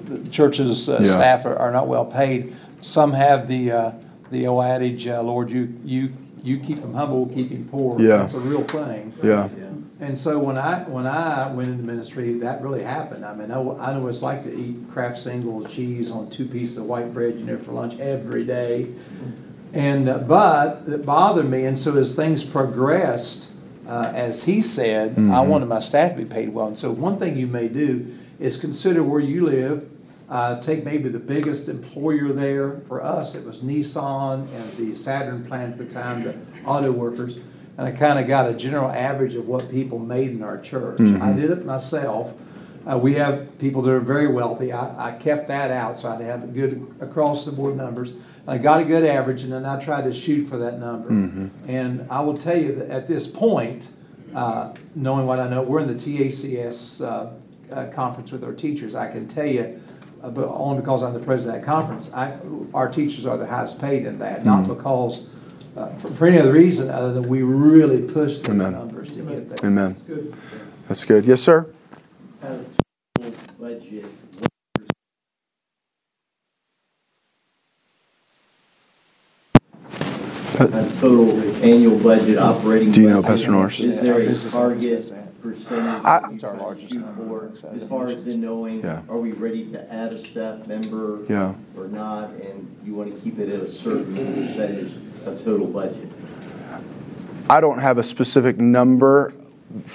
[0.04, 1.10] the churches' uh, Yeah.
[1.12, 2.54] staff are, are not well paid.
[2.80, 3.92] Some have the, uh,
[4.30, 6.12] the old adage, uh, Lord, you, you,
[6.42, 8.00] you keep him humble, keep him poor.
[8.00, 8.18] Yeah.
[8.18, 9.12] That's a real thing.
[9.22, 9.48] yeah
[10.00, 13.24] And so when I, when I went into ministry, that really happened.
[13.24, 16.46] I mean, I, I know what it's like to eat Kraft single cheese on two
[16.46, 18.88] pieces of white bread, you know, for lunch every day.
[19.72, 23.48] And, uh, but it bothered me, and so as things progressed,
[23.86, 26.68] uh, as he said, I wanted my staff to be paid well.
[26.68, 29.88] And so one thing you may do is consider where you live,
[30.28, 32.80] uh, take maybe the biggest employer there.
[32.88, 37.42] For us, it was Nissan and the Saturn plant at the time, the auto workers.
[37.76, 41.00] And I kind of got a general average of what people made in our church.
[41.00, 42.34] I did it myself.
[42.90, 44.72] Uh, we have people that are very wealthy.
[44.72, 48.12] I, I kept that out so I'd have good across the board numbers.
[48.46, 51.08] I got a good average, and then I tried to shoot for that number.
[51.68, 53.90] And I will tell you that at this point,
[54.34, 57.32] uh, knowing what I know, we're in the TACS uh,
[57.72, 58.94] uh, conference with our teachers.
[58.94, 59.80] I can tell you,
[60.22, 62.36] uh, but only because I'm the president of that conference, I,
[62.74, 65.26] our teachers are the highest paid in that, not because,
[65.76, 68.72] uh, for, for any other reason other than we really pushed the Amen.
[68.72, 69.68] numbers to get there.
[69.70, 70.34] amen Good.
[70.86, 71.66] that's good yes sir
[72.42, 72.78] Out of
[73.18, 74.04] total budget,
[80.60, 82.90] out total annual budget operating.
[82.92, 83.80] Do you know, budget, Pastor Norris?
[83.80, 86.04] Is there Our a business office does target percentage?
[86.04, 89.02] I- It's our largest number, for, so As far as mentions- in knowing, Yeah.
[89.08, 91.18] are we ready to add a staff member?
[91.28, 91.54] Yeah.
[91.76, 94.92] Or not, and you want to keep it at a certain percentage
[95.26, 96.08] of total budget?
[97.50, 99.32] I don't have a specific number.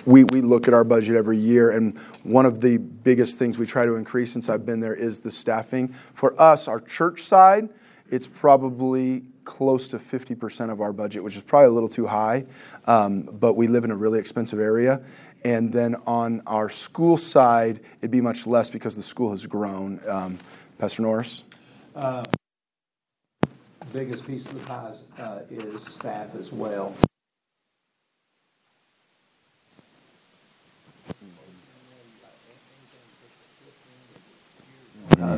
[0.05, 3.66] We, we look at our budget every year, and one of the biggest things we
[3.68, 5.93] try to increase since I've been there is the staffing.
[6.14, 7.70] For us, our church side,
[8.12, 12.45] it's probably close to 50% of our budget, which is probably a little too high,
[12.86, 15.01] um, but we live in a really expensive area.
[15.43, 19.99] And then on our school side, it'd be much less because the school has grown.
[20.08, 20.38] Um,
[20.78, 21.43] Pastor Norris?
[23.93, 26.93] biggest piece of the pie is, uh, is staff as well.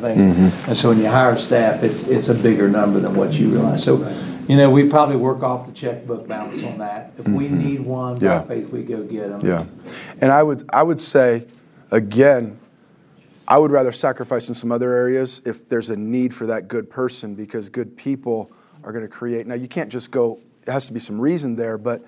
[0.04, 3.34] I think, and so when you hire staff, it's, it's a bigger number than what
[3.34, 3.84] you realize.
[3.84, 3.98] So,
[4.48, 7.14] you know, we probably work off the checkbook balance on that.
[7.18, 7.58] If we mm-hmm.
[7.60, 8.42] need one, by Yeah.
[8.44, 9.42] faith, we go get them.
[9.48, 9.66] Yeah,
[10.22, 11.46] and I would I would say,
[11.92, 12.58] again,
[13.48, 16.90] I would rather sacrifice in some other areas if there's a need for that good
[16.90, 18.52] person because good people
[18.84, 19.48] are going to create.
[19.48, 20.40] Now you can't just go.
[20.66, 22.04] It has to be some reason there, but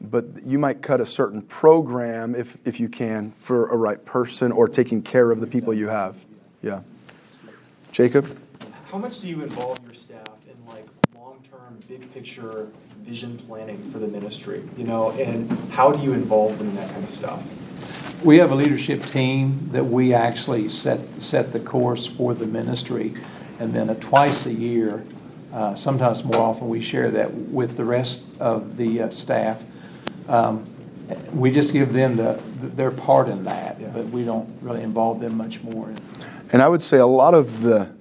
[0.00, 4.52] but you might cut a certain program if if you can for a right person
[4.52, 6.16] or taking care of the people you have.
[6.62, 6.80] Yeah,
[7.94, 8.36] Jacob.
[8.90, 10.84] How much do you involve your staff in like
[11.14, 12.68] long-term, big picture
[13.02, 14.64] vision planning for the ministry?
[14.76, 17.40] You know, and how do you involve them in that kind of stuff?
[18.24, 23.14] We have a leadership team that we actually set, set the course for the ministry.
[23.60, 25.04] And then a twice a year,
[25.52, 29.62] uh, sometimes more often, we share that with the rest of the uh, staff.
[30.28, 30.64] Um,
[31.32, 35.36] We just give them the, their part in that, but we don't really involve them
[35.36, 35.92] much more.
[36.54, 37.92] And I would say a lot of the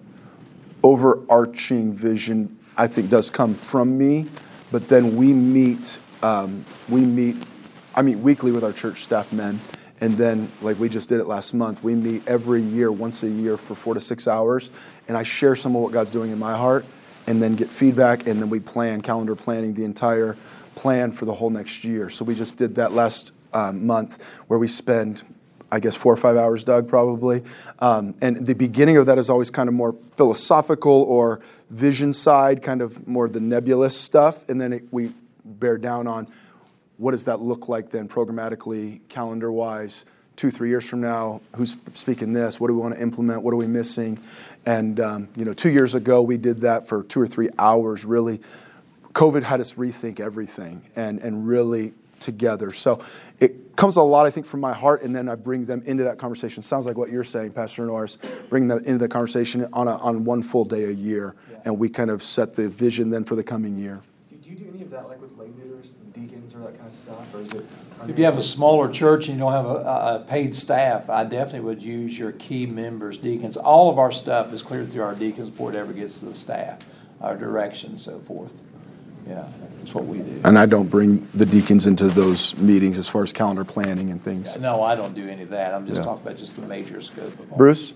[0.83, 4.27] overarching vision, I think, does come from me.
[4.71, 7.35] But then we meet, um, we meet,
[7.95, 9.59] I meet weekly with our church staff men.
[10.01, 13.27] And then, like we just did it last month, we meet every year, once a
[13.27, 14.69] year for four to six hours.
[15.07, 16.85] And I share some of what God's doing in my heart
[17.25, 18.27] and then get feedback.
[18.27, 20.37] And then we plan, calendar planning the entire
[20.75, 22.11] plan for the whole next year.
[22.11, 25.23] So we just did that last um, month where we spend
[25.73, 27.43] I guess, four or five hours, Doug, probably.
[27.79, 32.61] Um, and the beginning of that is always kind of more philosophical or vision side,
[32.61, 34.47] kind of more the nebulous stuff.
[34.49, 35.13] And then it, we
[35.43, 36.27] bear down on
[36.97, 40.05] what does that look like then, programmatically, calendar wise,
[40.35, 42.59] two, three years from now, who's speaking this?
[42.59, 43.41] What do we want to implement?
[43.41, 44.19] What are we missing?
[44.67, 48.05] And, um, you know, two years ago, we did that for two or three hours,
[48.05, 48.41] really.
[49.13, 52.71] COVID had us rethink everything and, and really together.
[52.71, 53.03] So
[53.39, 56.03] it comes a lot, I think, from my heart, and then I bring them into
[56.03, 56.61] that conversation.
[56.63, 58.17] Sounds like what you're saying, Pastor Norris,
[58.49, 61.57] bring them into the conversation on, a, on one full day a year, Yeah.
[61.65, 64.01] and we kind of set the vision then for the coming year.
[64.29, 66.87] Do do you do any of that like with lay leaders, deacons, or that kind
[66.87, 67.65] of stuff, or is it?
[68.07, 71.23] If you have a smaller church and you don't have a, a paid staff, I
[71.23, 73.55] definitely would use your key members, deacons.
[73.57, 76.35] All of our stuff is cleared through our deacons before it ever gets to the
[76.35, 76.79] staff,
[77.21, 78.53] our direction and so forth.
[79.27, 79.47] Yeah,
[79.79, 80.41] that's what we do.
[80.43, 84.21] And I don't bring the deacons into those meetings as far as calendar planning and
[84.21, 84.57] things.
[84.59, 85.73] No, I don't do any of that.
[85.73, 86.05] I'm just Yeah.
[86.05, 87.57] talking about just the major scope of all.
[87.57, 87.93] Bruce?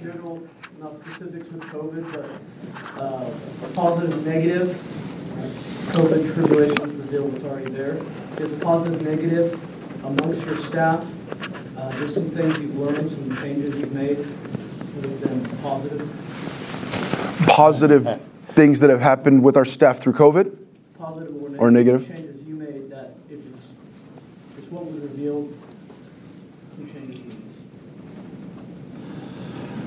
[0.00, 0.40] general,
[0.80, 3.28] not specifics with COVID, but uh,
[3.74, 4.68] positive and negative.
[5.88, 7.96] COVID tribulations revealed what's already there.
[8.36, 9.58] Just positive, negative
[10.04, 11.04] amongst your staff.
[11.76, 16.08] Uh, There's some things you've learned, some changes you've made that have been positive.
[17.48, 18.20] Positive
[18.58, 20.56] things that have happened with our staff through COVID?
[20.98, 21.60] Positive or negative.
[21.60, 22.08] Or negative?
[22.08, 23.70] Changes you made that it just,
[24.56, 25.56] just what was revealed,
[26.74, 27.22] some changes.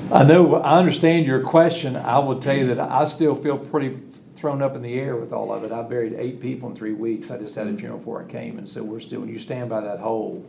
[0.10, 1.98] I know, I understand your question.
[1.98, 4.00] I will tell you that I still feel pretty
[4.38, 5.74] thrown up in the air with all of it.
[5.74, 7.30] I buried eight people in three weeks.
[7.30, 9.70] I just had a funeral before I came, and so we're still, when you stand
[9.70, 10.46] by that hole,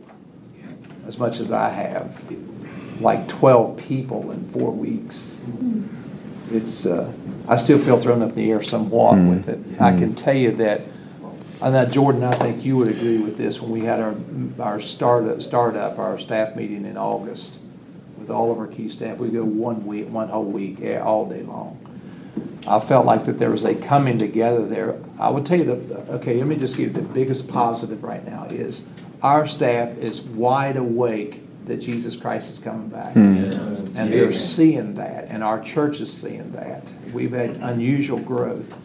[1.05, 2.21] as much as I have,
[3.01, 5.37] like twelve people in four weeks.
[6.51, 7.11] It's, uh,
[7.47, 9.81] I still feel thrown up in the air somewhat with it.
[9.81, 10.81] I can tell you that,
[11.61, 14.15] and that Jordan, I think you would agree with this, when we had our,
[14.59, 17.57] our startup, startup, our staff meeting in August,
[18.17, 21.43] with all of our key staff, we go one week, one whole week, all day
[21.43, 21.79] long.
[22.65, 24.95] I felt like that there was a coming together there.
[25.19, 28.25] I would tell you that, okay, let me just give you the biggest positive right
[28.25, 28.85] now is
[29.21, 33.13] our staff is wide awake that Jesus Christ is coming back.
[33.13, 33.51] Hmm.
[33.95, 36.83] And they're seeing that, and our church is seeing that.
[37.13, 38.77] We've had unusual growth.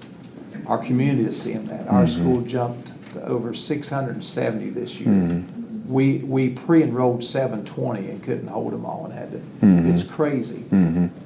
[0.66, 1.88] Our community is seeing that.
[1.88, 2.20] Our mm-hmm.
[2.20, 5.08] school jumped to over six hundred and seventy this year.
[5.08, 5.90] Mm-hmm.
[5.90, 9.90] We, we pre-enrolled seven twenty and couldn't hold them all and had to, mm-hmm.
[9.90, 10.64] it's crazy.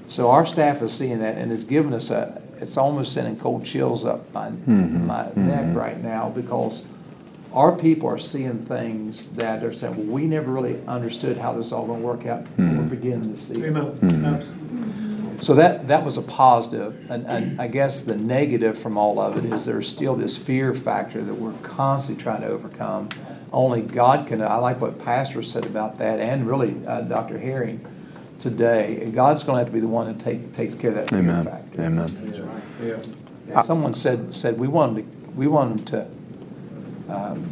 [0.06, 3.64] So our staff is seeing that and it's given us a, it's almost sending cold
[3.64, 6.84] chills up my, my neck right now because
[7.52, 11.72] our people are seeing things that they're saying, well, we never really understood how this
[11.72, 12.46] all gonna work out.
[12.58, 13.60] We're beginning to see.
[13.62, 13.68] it.
[13.68, 14.24] Amen.
[14.24, 15.42] Absolutely.
[15.42, 19.36] So that, that was a positive, and, and I guess the negative from all of
[19.36, 23.08] it is there's still this fear factor that we're constantly trying to overcome.
[23.52, 27.38] Only God can, I like what Pastor said about that, and really uh, Dr.
[27.38, 27.84] Herring
[28.38, 29.10] today.
[29.12, 31.44] God's gonna have to be the one that take, takes care of that fear Amen.
[31.44, 31.82] factor.
[31.82, 32.08] Amen.
[33.48, 35.02] And Someone said, said, we want to,
[35.34, 36.21] we want them to,
[37.08, 37.42] um,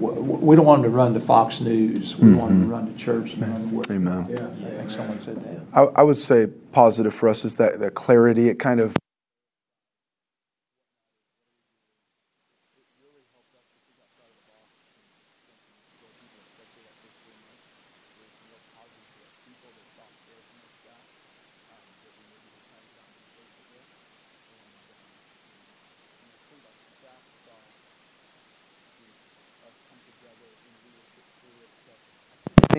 [0.00, 2.68] w- w- we don't want them to run to Fox News, we want them to
[2.68, 3.90] run to church and run to work.
[3.90, 4.24] Amen.
[4.66, 5.60] I think someone said that.
[5.72, 8.48] I, I would say positive for us is that the clarity.
[8.48, 8.96] It kind of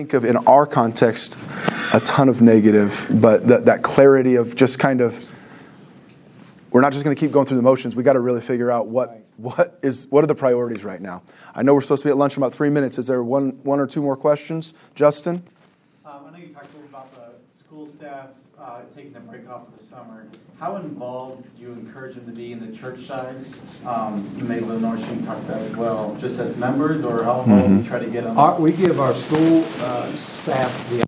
[0.06, 1.36] think of in our context
[1.92, 5.24] a ton of negative, but that, that clarity of just kind of
[6.70, 7.96] we're not just going to keep going through the motions.
[7.96, 11.22] We got to really figure out what what is what are the priorities right now.
[11.54, 12.98] I know we're supposed to be at lunch in about three minutes.
[12.98, 15.42] Is there one one or two more questions, Justin?
[16.04, 18.28] Um, I know you talked a little about the school staff
[18.66, 20.26] uh, taking the break off of the summer.
[20.58, 23.36] How involved do you encourage them to be in the church side?
[23.84, 27.68] Um, you may Lil Norsheen talked about as well, just as members, or how involved
[27.68, 28.36] do you try to get them?
[28.36, 31.05] Our, we give our school uh, staff the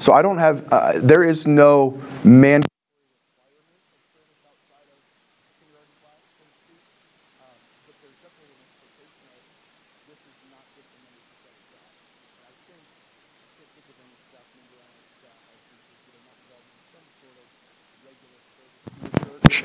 [0.00, 2.62] So I don't have, uh, there is no man.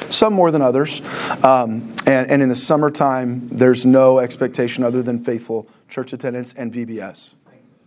[0.09, 1.01] some more than others.
[1.43, 6.73] Um, and, and in the summertime, there's no expectation other than faithful church attendance and
[6.73, 7.35] VBS.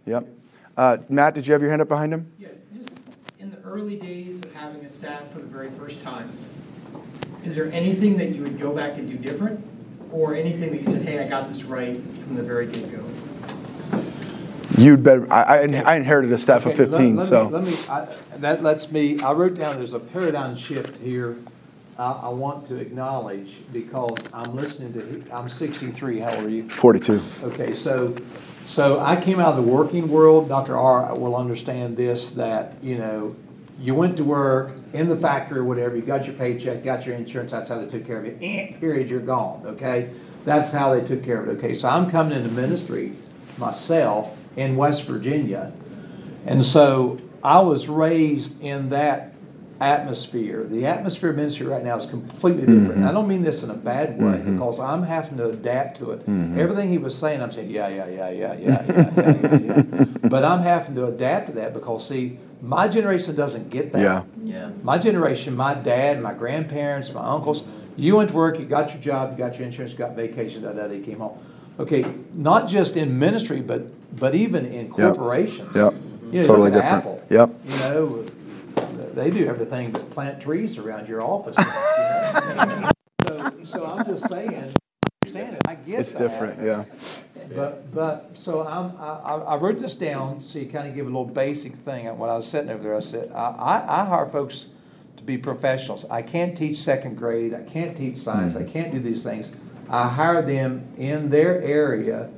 [0.07, 0.38] Yep.
[0.79, 2.31] Uh, Matt, did you have your hand up behind him?
[2.39, 2.93] Yes, just
[3.41, 6.31] in the early days of having a staff for the very first time,
[7.43, 9.65] is there anything that you would go back and do different?
[10.13, 13.05] Or anything that you said, hey, I got this right from the very get-go?
[14.79, 15.31] You'd better.
[15.33, 17.49] I, I, I inherited a staff of Okay, let- 15, let me- so.
[17.49, 21.37] Let me, I- that lets me, I wrote down, there's a paradigm shift here
[21.99, 26.69] I, I want to acknowledge because I'm listening to, I'm 63, how old are you?
[26.69, 27.21] 42.
[27.43, 28.17] Okay, so,
[28.69, 30.77] so I came out of the working world, Dr.
[30.77, 33.35] R will understand this, that, you know,
[33.81, 37.15] you went to work in the factory or whatever, you got your paycheck, got your
[37.15, 38.33] insurance, that's how they took care of you,
[38.79, 40.11] period, you're gone, okay?
[40.45, 41.75] That's how they took care of it, okay?
[41.75, 43.15] So I'm coming into ministry
[43.57, 45.73] myself in West Virginia.
[46.45, 49.33] And so I was raised in that
[49.81, 50.65] atmosphere.
[50.65, 52.93] The atmosphere of ministry right now is completely different.
[52.93, 53.15] And I mm-hmm.
[53.15, 54.55] don't mean this in a bad way mm-hmm.
[54.55, 56.21] because I'm having to adapt to it.
[56.21, 56.59] Mm-hmm.
[56.59, 60.05] Everything he was saying, I'm saying, yeah, yeah, yeah, yeah, yeah, yeah, yeah, yeah, yeah.
[60.29, 64.03] But I'm having to adapt to that because, see, my generation doesn't get that.
[64.03, 64.25] Yeah.
[64.43, 64.71] Yeah.
[64.83, 67.65] My generation, my dad, my grandparents, my uncles,
[67.97, 70.63] you went to work, you got your job, you got your insurance, you got vacation,
[70.63, 71.39] da, da, da, you came home.
[71.79, 75.75] Okay, not just in ministry, but, but even in corporations.
[75.75, 75.95] Yep.
[76.31, 76.97] You know, Totally different.
[76.97, 77.23] Apple.
[77.31, 77.51] Yep.
[77.65, 78.27] You know,
[79.19, 81.57] they do everything but plant trees around your office.
[81.59, 82.91] you know?
[83.27, 86.19] So, so I'm just saying, I understand it, I get It's that.
[86.19, 86.85] different, yeah.
[87.55, 91.09] But, but, so I'm, I, I wrote this down, so you kind of give a
[91.09, 92.07] little basic thing.
[92.19, 94.67] When I was sitting over there, I said, I, I, I hire folks
[95.17, 96.05] to be professionals.
[96.11, 98.73] I can't teach second grade, I can't teach science, I mm-hmm.
[98.73, 99.51] can't do these things.
[99.89, 102.31] I hire them in their area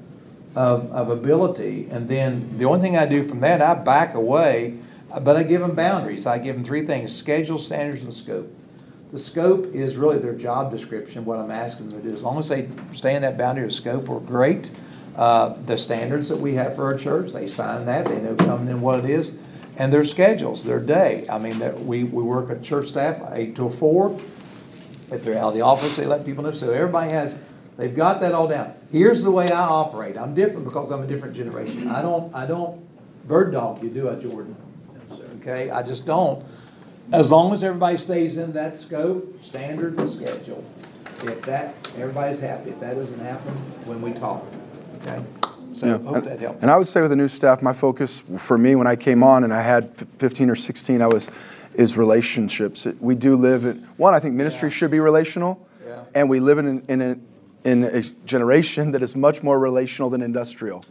[0.55, 4.79] of, of ability, and then the only thing I do from that, I back away,
[5.19, 6.27] but I give them boundaries.
[6.27, 8.55] I give them three things, schedule, standards, and scope.
[9.13, 12.15] The scope is really their job description, what I'm asking them to do.
[12.15, 14.71] As long as they stay in that boundary of scope, we're great.
[15.17, 18.69] Uh, The standards that we have for our church, they sign that, they know coming
[18.69, 19.37] in what it is.
[19.77, 21.27] And their schedules, their day.
[21.29, 24.21] I mean, that we, we work at church staff eight till four.
[25.11, 26.53] If they're out of the office, they let people know.
[26.53, 27.37] So everybody has,
[27.77, 28.75] they've got that all down.
[28.93, 30.17] Here's the way I operate.
[30.17, 31.89] I'm different because I'm a different generation.
[31.89, 32.81] I don't, I don't
[33.27, 34.55] bird dog you, do I, Jordan?
[35.41, 36.45] Okay, I just don't.
[37.13, 40.65] As long as everybody stays in that scope, standard, and schedule.
[41.23, 42.71] If that, everybody's happy.
[42.71, 43.53] If that doesn't happen,
[43.85, 44.45] when we talk,
[45.03, 45.23] okay?
[45.75, 45.99] So Yeah.
[45.99, 46.63] hope that helps.
[46.63, 49.23] And I would say with the new staff, my focus for me when I came
[49.23, 51.29] on and I had 15 or 16, I was
[51.75, 52.87] is relationships.
[53.01, 54.13] We do live in one.
[54.13, 56.01] I think ministry should be relational, Yeah.
[56.15, 57.17] and we live in in a
[57.63, 60.85] in a generation that is much more relational than industrial.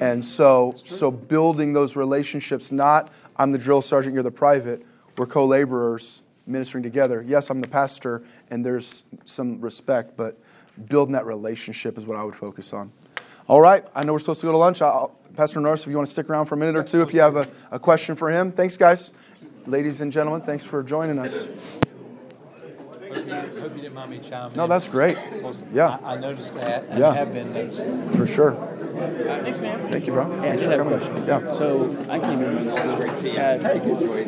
[0.00, 2.70] And so so building those relationships.
[2.70, 4.84] Not I'm the drill sergeant, you're the private.
[5.16, 7.24] We're co-laborers ministering together.
[7.26, 10.38] Yes, I'm the pastor, and there's some respect, but
[10.86, 12.92] building that relationship is what I would focus on.
[13.48, 14.82] All right, I know we're supposed to go to lunch.
[14.82, 17.14] I'll, Pastor Norris, if you want to stick around for a minute or two, if
[17.14, 18.52] you have a, a question for him.
[18.52, 19.12] Thanks, guys.
[19.66, 21.48] Ladies and gentlemen, thanks for joining us.
[23.14, 24.70] Hope you didn't mind me chiming No, in.
[24.70, 25.16] that's great.
[25.32, 25.98] Because Yeah.
[26.02, 27.14] I I noticed that, and Yeah.
[27.14, 28.08] have been noticing.
[28.10, 28.52] For sure.
[28.52, 29.80] Thanks, man.
[29.90, 30.28] Thank you, bro.
[30.30, 30.98] Yeah, Thanks just for coming.
[30.98, 31.24] question.
[31.26, 31.52] Yeah.
[31.52, 32.96] So I came in with school.
[33.22, 33.82] We had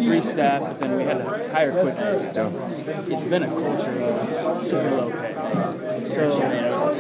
[0.05, 1.25] three staff, but then we had to
[1.55, 3.15] hire quickly.
[3.15, 6.05] It's been a culture of super low pay.
[6.07, 6.31] So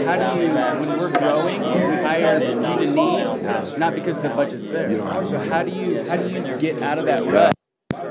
[0.07, 4.69] how do you, when we're growing, we hire due to need, not because the budget's
[4.69, 4.91] there.
[5.25, 7.55] So how do you, how do you get out of that rut?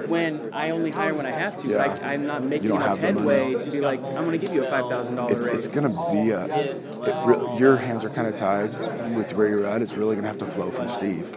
[0.07, 1.77] When I only hire when I have to, Yeah.
[1.77, 4.87] like I'm not making enough headway to be like, I'm gonna give you a five
[4.89, 5.65] thousand dollar It's, raise.
[5.65, 8.71] it's going to be a, it re- your hands are kind of tied
[9.15, 9.81] with where you're at.
[9.81, 11.35] It's really going to have to flow from Steve.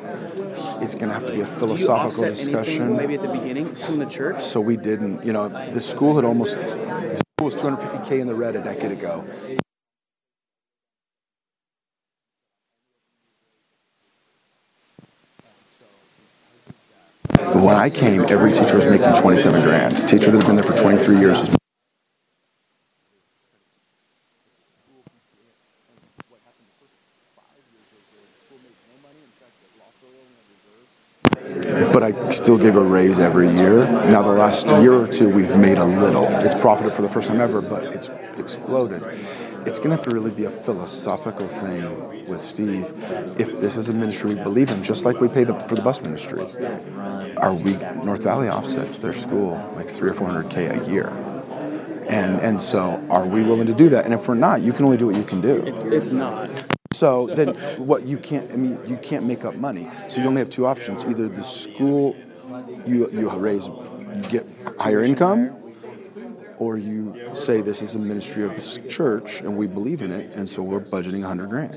[0.80, 2.96] It's going to have to be a philosophical discussion.
[2.96, 4.42] maybe at the beginning from the church?
[4.42, 8.34] So we didn't, you know, the school had almost, the school was 250K in the
[8.34, 9.24] red a decade ago.
[17.56, 19.96] When I came, every teacher was making 27 grand.
[19.96, 21.56] A teacher that had been there for 23 years was
[31.92, 33.86] but I still give a raise every year.
[33.86, 36.26] Now, the last year or two, we've made a little.
[36.44, 39.02] It's profited for the first time ever, but it's exploded.
[39.66, 42.94] It's going to have to really be a philosophical thing with Steve.
[43.38, 45.82] If this is a ministry we believe in, just like we pay the, for the
[45.82, 50.84] bus ministry, we North Valley offsets their school like three or four hundred k a
[50.88, 51.08] year,
[52.08, 54.04] and and so are we willing to do that?
[54.04, 55.62] And if we're not, you can only do what you can do.
[55.92, 56.50] It's not.
[56.92, 59.90] So then, what you can't, I mean, you can't make up money.
[60.08, 62.16] So you only have two options: either the school,
[62.86, 64.46] you you raise, you get
[64.78, 65.65] higher income,
[66.58, 70.34] or you say this is a ministry of this church and we believe in it,
[70.34, 71.74] and so we're budgeting 100 grand.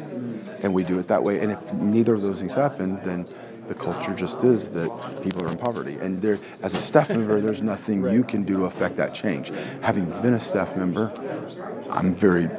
[0.63, 1.39] And we do it that way.
[1.39, 3.27] And if neither of those things happen, then
[3.67, 4.89] the culture just is that
[5.23, 5.95] people are in poverty.
[6.01, 9.51] And there, as a staff member, there's nothing you can do to affect that change.
[9.81, 11.13] Having been a staff member,
[11.89, 12.49] I'm very,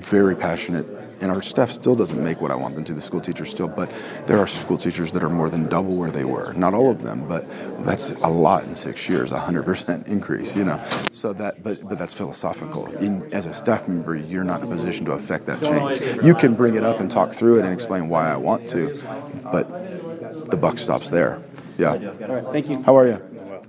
[0.00, 0.86] very passionate.
[1.20, 3.68] And our staff still doesn't make what I want them to, the school teachers still,
[3.68, 3.90] but
[4.26, 6.52] there are school teachers that are more than double where they were.
[6.54, 7.44] Not all of them, but
[7.84, 10.82] that's a lot in six years, a hundred percent increase, you know.
[11.12, 12.86] So that but but that's philosophical.
[12.96, 16.24] In, as a staff member, you're not in a position to affect that change.
[16.24, 19.00] You can bring it up and talk through it and explain why I want to,
[19.50, 19.68] but
[20.50, 21.42] the buck stops there.
[21.78, 21.92] Yeah.
[21.92, 22.82] All right, thank you.
[22.82, 23.22] How are you?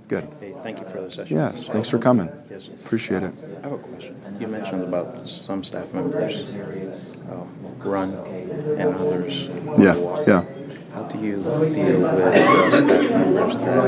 [0.08, 0.28] Good.
[0.60, 1.36] Hey, thank you for the session.
[1.36, 2.28] Yes, thanks for coming.
[2.50, 2.72] Yes, sir.
[2.84, 3.32] Appreciate it.
[3.58, 4.16] I have a question.
[4.38, 7.44] You mentioned about some staff members uh,
[7.88, 8.14] run
[8.78, 9.48] and others
[9.78, 10.26] Yeah, walk.
[10.26, 10.44] yeah.
[10.94, 13.78] How do you deal with uh, staff members that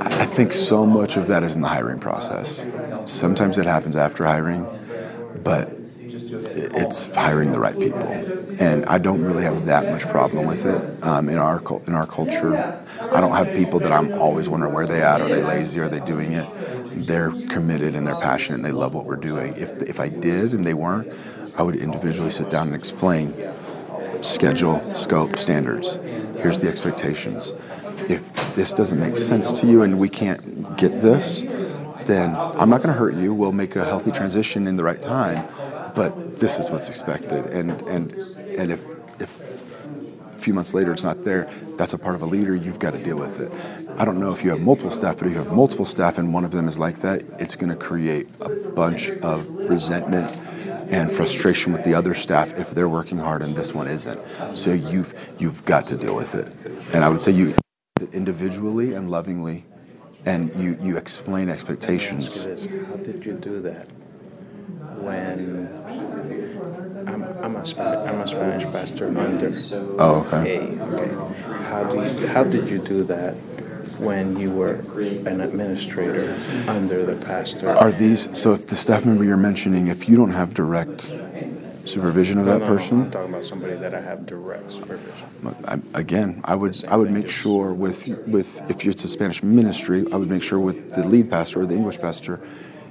[0.00, 2.66] I I think so much of that is in the hiring process.
[3.06, 4.66] Sometimes it happens after hiring,
[5.42, 5.72] but i-
[6.56, 8.08] it's hiring the right people.
[8.58, 12.06] And I don't really have that much problem with it um, in our in our
[12.06, 12.56] culture.
[13.00, 15.20] I don't have people that I'm always wondering where they at.
[15.20, 15.80] Are they lazy?
[15.80, 16.46] Are they doing it?
[17.06, 19.54] They're committed and they're passionate and they love what we're doing.
[19.56, 21.12] If if I did and they weren't,
[21.58, 23.34] I would individually sit down and explain
[24.22, 25.96] schedule, scope, standards.
[26.38, 27.54] Here's the expectations.
[28.08, 31.44] If this doesn't make sense to you and we can't get this,
[32.06, 33.34] then I'm not going to hurt you.
[33.34, 35.46] We'll make a healthy transition in the right time,
[35.96, 37.46] but this is what's expected.
[37.46, 38.12] And and
[38.58, 38.84] and if
[39.20, 39.40] if
[40.26, 42.54] a few months later it's not there, that's a part of a leader.
[42.54, 43.50] You've got to deal with it.
[43.98, 46.32] I don't know if you have multiple staff, but if you have multiple staff and
[46.32, 50.38] one of them is like that, it's going to create a bunch of resentment
[50.90, 54.20] and frustration with the other staff if they're working hard and this one isn't.
[54.54, 56.52] So you've you've got to deal with it.
[56.94, 57.54] And I would say you
[58.12, 59.64] individually and lovingly,
[60.26, 62.44] and you you explain expectations.
[62.44, 63.88] how did you do that
[65.00, 65.68] when
[67.06, 69.52] I'm, I'm, a, Spanish, I'm a Spanish pastor under
[69.98, 70.76] Oh, okay.
[70.76, 71.64] A, okay.
[71.64, 73.34] How, do you, how did you do that
[73.98, 74.74] when you were
[75.26, 76.36] an administrator
[76.68, 77.70] under the pastor?
[77.70, 78.54] Are these so?
[78.54, 81.08] If the staff member you're mentioning, if you don't have direct
[81.84, 84.72] supervision of No, that no, no, person, I'm talking about somebody that I have direct
[84.72, 85.26] supervision.
[85.66, 90.04] I, again, I would I would make sure with with if it's a Spanish ministry,
[90.12, 92.40] I would make sure with the lead pastor or the English pastor,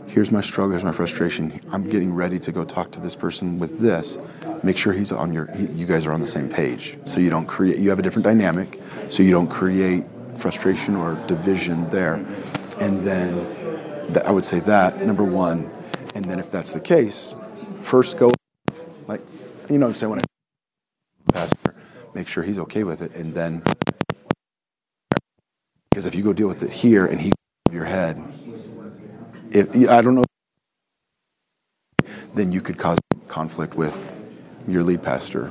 [0.08, 1.60] here's my struggle, here's my frustration.
[1.72, 4.18] I'm getting ready to go talk to this person with this.
[4.64, 5.48] Make sure he's on your.
[5.52, 7.78] He, you guys are on the same page, so you don't create.
[7.78, 10.04] You have a different dynamic, so you don't create
[10.36, 12.16] frustration or division there.
[12.80, 13.46] And then
[14.14, 15.70] that, I would say that number one,
[16.14, 17.36] and then if that's the case,
[17.82, 18.32] first go
[19.08, 19.22] like
[19.70, 20.24] you know what I'm saying when I
[21.34, 21.76] pastor,
[22.14, 23.62] make sure he's okay with it, and then
[25.90, 27.34] because if you go deal with it here and he
[27.72, 28.22] your head,
[29.56, 30.26] if I don't know,
[32.34, 34.12] then you could cause conflict with
[34.68, 35.50] your lead pastor.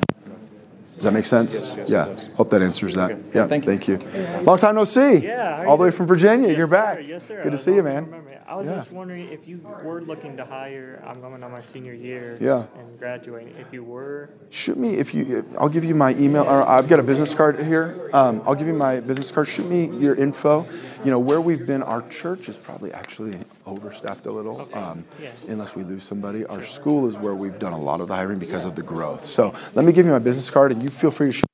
[0.95, 1.63] Does that make sense?
[1.63, 2.35] Yes, yes, yeah.
[2.37, 3.19] Hope that answers that.
[3.35, 3.47] Yeah.
[3.49, 3.99] thank Thank you.
[4.43, 5.17] Long time no see.
[5.17, 6.49] Yeah, All the way from Virginia.
[6.51, 6.71] You're sir.
[6.71, 6.99] back.
[7.07, 7.43] Yes, sir.
[7.43, 8.05] Good to see you, man.
[8.05, 8.31] remember.
[8.47, 8.77] I was Yeah.
[8.77, 11.03] just wondering if you were looking to hire.
[11.05, 12.37] I'm going on my senior year.
[12.41, 12.65] Yeah.
[12.79, 13.57] And graduating.
[13.59, 15.45] If you were, Shoot me if you.
[15.59, 16.45] I'll give you my email.
[16.45, 18.09] Or I've got a business card here.
[18.13, 19.49] Um, I'll give you my business card.
[19.49, 20.67] Shoot me your info.
[21.05, 21.83] You know where we've been.
[21.83, 25.31] Our church is probably actually overstaffed a little, um, Yeah.
[25.49, 26.45] unless we lose somebody.
[26.47, 29.23] Our school is where we've done a lot of the hiring because of the growth.
[29.23, 31.47] So let me give you my business card, and you feel free to shoot.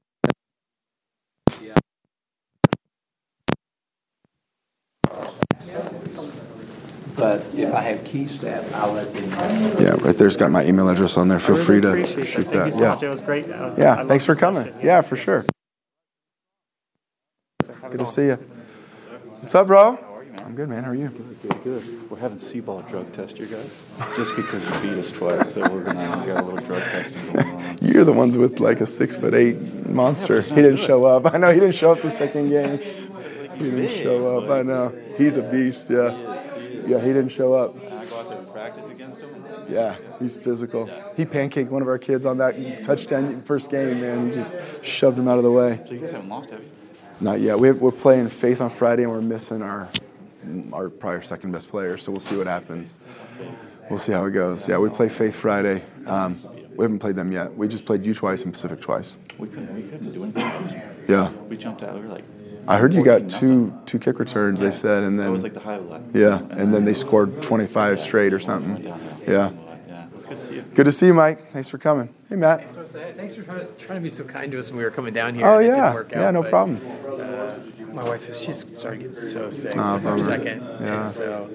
[7.16, 9.77] But if I have key staff, I'll let them know.
[9.81, 11.39] Yeah, right there's got my email address on there.
[11.39, 12.66] Feel really free to appreciate shoot Thank that.
[12.66, 12.89] you so yeah.
[12.91, 13.03] much.
[13.03, 13.51] It was great.
[13.51, 13.97] Uh, Yeah.
[13.97, 14.65] love Thanks for coming.
[14.65, 14.81] session.
[14.82, 15.45] Yeah, for sure.
[17.66, 18.39] Have Good to good see you.
[19.41, 19.99] What's up, bro?
[20.45, 20.85] I'm good, man.
[20.85, 21.09] How are you?
[21.09, 22.11] Good, good.
[22.11, 23.83] We're having C-ball drug test, you guys,
[24.17, 25.55] just because you beat us twice.
[25.55, 27.79] So we're gonna we got a little drug testing going on.
[27.83, 29.59] You're the ones with like a six foot eight
[29.89, 30.41] monster.
[30.51, 31.33] He didn't show up.
[31.33, 32.79] I know he didn't show up the second game.
[33.59, 34.51] He didn't show up.
[34.51, 34.93] I know.
[35.17, 35.89] He's a beast.
[35.91, 36.11] Yeah.
[36.87, 37.77] Yeah, he didn't show up.
[37.77, 39.45] I go out there and practice against him.
[39.69, 40.91] Yeah, he's physical.
[41.17, 44.27] He pancaked one of our kids on that touchdown first game, man.
[44.27, 45.81] He just shoved him out of the way.
[45.87, 46.71] So you guys haven't lost, have you?
[47.21, 47.61] Not yet.
[47.61, 49.89] We we're playing Faith on Friday, and we're missing our
[50.72, 51.97] our probably second best player.
[51.97, 52.98] So we'll see what happens.
[53.89, 54.68] We'll see how it goes.
[54.68, 55.82] Yeah, we play Faith Friday.
[56.06, 56.40] Um,
[56.77, 57.56] we haven't played them yet.
[57.56, 59.18] We just played you twice and Pacific twice.
[59.39, 59.74] We couldn't.
[59.74, 60.43] We couldn't do anything.
[60.43, 60.72] Else.
[61.09, 61.31] Yeah.
[61.48, 61.94] We jumped out.
[61.94, 62.24] We were like.
[62.68, 64.60] I heard you got 14 two two kick returns.
[64.60, 66.02] They said, and then That was like the highlight.
[66.14, 68.85] Yeah, and then they scored 25 straight or something.
[68.85, 68.98] Yeah.
[69.27, 69.51] Yeah.
[70.31, 70.62] Good to see you.
[70.62, 71.51] Good to see you, Mike.
[71.52, 72.14] Thanks for coming.
[72.28, 72.70] Hey, Matt.
[72.70, 75.44] Thanks for trying to, be so kind to us when we were coming down here.
[75.44, 76.81] Oh and it yeah, didn't work yeah, no but, problem.
[77.05, 77.55] Uh,
[77.93, 80.23] my wife is she's started getting so sick Ah, with her bummer.
[80.23, 81.07] second, Yeah.
[81.07, 81.51] and so.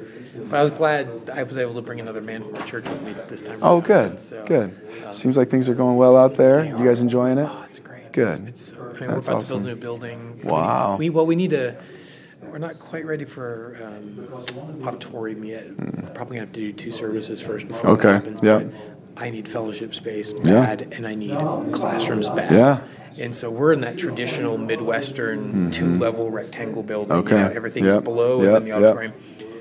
[0.50, 3.02] But I was glad I was able to bring another man from our church with
[3.04, 3.60] me this time.
[3.62, 4.76] Oh, good, so, good.
[5.06, 6.66] um, Seems like things are going well out there.
[6.66, 7.48] You guys enjoying it?
[7.50, 8.12] Oh, it's great.
[8.12, 8.48] Good.
[8.48, 9.64] It's, I mean, That's we're about awesome.
[9.64, 10.42] to build a new building.
[10.44, 10.98] Wow.
[10.98, 11.76] We, well, we need to.
[12.44, 14.28] We're not quite ready for um,
[14.86, 15.76] auditorium yet.
[16.14, 17.92] Probably gonna have to do two services first before.
[17.92, 18.40] Okay, that happens.
[18.44, 18.64] yeah.
[19.18, 20.70] I need fellowship space Yeah.
[20.92, 21.38] and I need
[21.72, 22.52] classrooms bad.
[22.52, 22.82] Yeah.
[23.20, 27.16] And so we're in that traditional Midwestern two-level rectangle building.
[27.16, 27.28] Mm-hmm.
[27.28, 29.14] Okay, You know, everything's yep, below yep, and then the yep.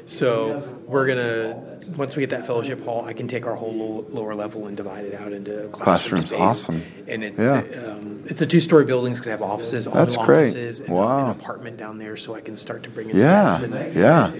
[0.07, 1.63] So we're gonna
[1.97, 5.05] once we get that fellowship hall, I can take our whole lower level and divide
[5.05, 6.41] it out into classroom Classrooms, space.
[6.41, 6.83] awesome.
[7.07, 7.59] And it, Yeah.
[7.87, 9.13] um, it's a two-story building.
[9.13, 10.41] It's gonna have offices, all That's great.
[10.47, 11.25] offices, and a- Wow.
[11.27, 13.63] an apartment down there, so I can start to bring in Yeah, staff.
[13.65, 14.31] And, yeah.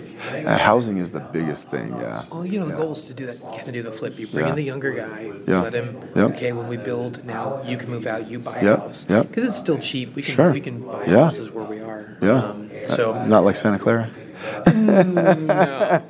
[0.47, 1.95] Uh, housing is the biggest thing.
[2.01, 2.23] Yeah.
[2.33, 2.79] Well, you know, the Yeah.
[2.81, 4.19] goal is to do that, kind of do the flip.
[4.19, 4.51] You bring Yeah.
[4.51, 5.61] in the younger guy, Yeah.
[5.63, 5.97] let him.
[6.17, 6.31] Yep.
[6.31, 8.31] Okay, when we build now, you can move out.
[8.31, 9.07] You buy a Yep, house.
[9.09, 9.29] yep.
[9.29, 10.15] Because it's still cheap.
[10.17, 10.53] We can Sure.
[10.53, 11.25] we can buy Yeah.
[11.25, 12.17] houses where we are.
[12.23, 12.39] Yeah.
[12.51, 14.09] Um, so not like Santa Clara.
[14.75, 16.03] No.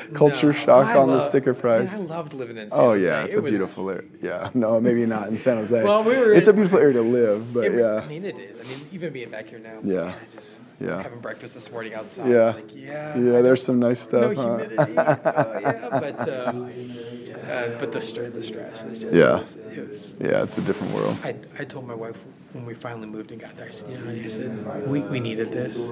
[0.14, 0.52] Culture No.
[0.52, 1.94] shock I on the sticker price.
[1.94, 2.88] I loved living in San Jose.
[2.90, 4.02] Oh yeah, it's It a was- beautiful area.
[4.22, 5.82] Yeah, no, maybe not in San Jose.
[5.84, 8.02] Well, we were It's a beautiful area to live, but It- yeah.
[8.04, 8.60] I mean, it is.
[8.60, 9.78] I mean, even being back here now.
[9.82, 10.04] Yeah.
[10.06, 10.50] man, just
[10.80, 11.02] Yeah.
[11.02, 12.28] having breakfast this morning outside.
[12.30, 12.52] Yeah.
[12.54, 13.16] Like, yeah.
[13.18, 14.22] Yeah, there's some nice stuff.
[14.22, 14.56] No huh?
[14.58, 14.94] humidity.
[14.96, 19.12] oh, yeah, but uh, uh, but the stress, the stress is just.
[19.14, 19.36] Yeah.
[19.36, 21.16] It was, it was, Yeah, it's a different world.
[21.24, 22.16] I, I told my wife
[22.52, 25.20] when we finally moved and got there, I said, you know, I said, we, we
[25.20, 25.90] needed this.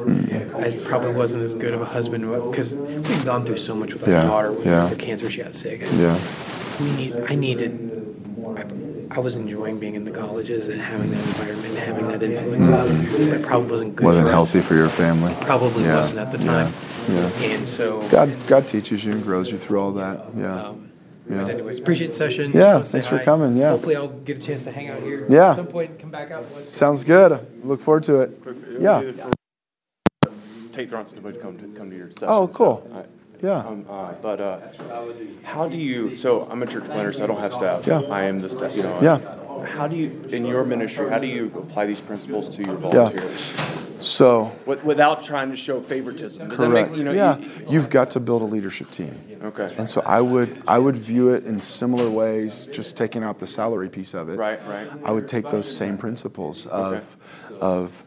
[0.55, 4.05] I probably wasn't as good of a husband because we've gone through so much with
[4.09, 4.53] our Yeah, daughter.
[4.53, 4.87] With yeah.
[4.89, 5.83] the cancer she got sick.
[5.83, 6.85] I said, Yeah.
[6.85, 8.17] we need, I needed,
[8.57, 12.23] I, I was enjoying being in the colleges and having that environment and having that
[12.23, 12.69] influence.
[12.69, 14.35] That probably wasn't good Wasn't for us.
[14.35, 15.35] healthy for your family.
[15.43, 16.73] Probably Yeah, wasn't at the yeah, time.
[17.09, 17.47] Yeah.
[17.55, 18.07] And so.
[18.11, 20.25] God, God teaches you and grows you through all that.
[20.37, 20.65] Yeah.
[20.65, 20.88] Um,
[21.29, 21.43] Yeah.
[21.43, 22.53] But anyways, appreciate the session.
[22.53, 23.25] Yeah, Just wanna thanks for hi.
[23.25, 23.71] coming, yeah.
[23.71, 25.27] Hopefully I'll get a chance to hang out here.
[25.29, 25.51] Yeah.
[25.51, 26.45] At some point, and come back out.
[26.55, 27.47] Let's- Sounds good.
[27.65, 28.41] Look forward to it.
[28.79, 29.03] Yeah.
[30.73, 32.29] Tate Bronson would come to come to your session.
[32.29, 32.87] Oh, cool.
[32.91, 33.05] So, I-
[33.41, 33.59] Yeah.
[33.59, 34.59] Um, uh, but uh,
[35.45, 36.17] how do you?
[36.17, 37.87] So I'm a church planter, so I don't have staff.
[37.87, 38.01] Yeah.
[38.11, 38.77] I am the staff.
[38.77, 38.99] You know.
[39.01, 39.19] Yeah.
[39.67, 43.87] How do you, in your ministry, how do you apply these principles to your volunteers?
[44.01, 46.49] So, With, without trying to show favoritism.
[46.49, 46.97] Does that make- correct.
[46.99, 49.15] you know, yeah, you- you've got to build a leadership team.
[49.45, 49.73] Okay.
[49.79, 53.47] And so I would I would view it in similar ways, just taking out the
[53.47, 54.37] salary piece of it.
[54.39, 54.89] Right, right.
[55.05, 57.17] I would take those same principles of
[57.61, 58.05] of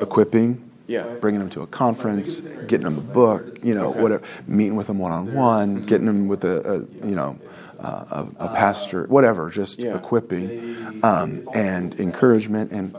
[0.00, 1.04] equipping, Yeah.
[1.20, 4.98] bringing them to a conference, getting them a book, you know, whatever, meeting with them
[4.98, 7.36] one on one, getting them with a, a you know.
[7.82, 9.96] Uh, a, a pastor, whatever, just Yeah.
[9.96, 12.94] equipping um, and encouragement, and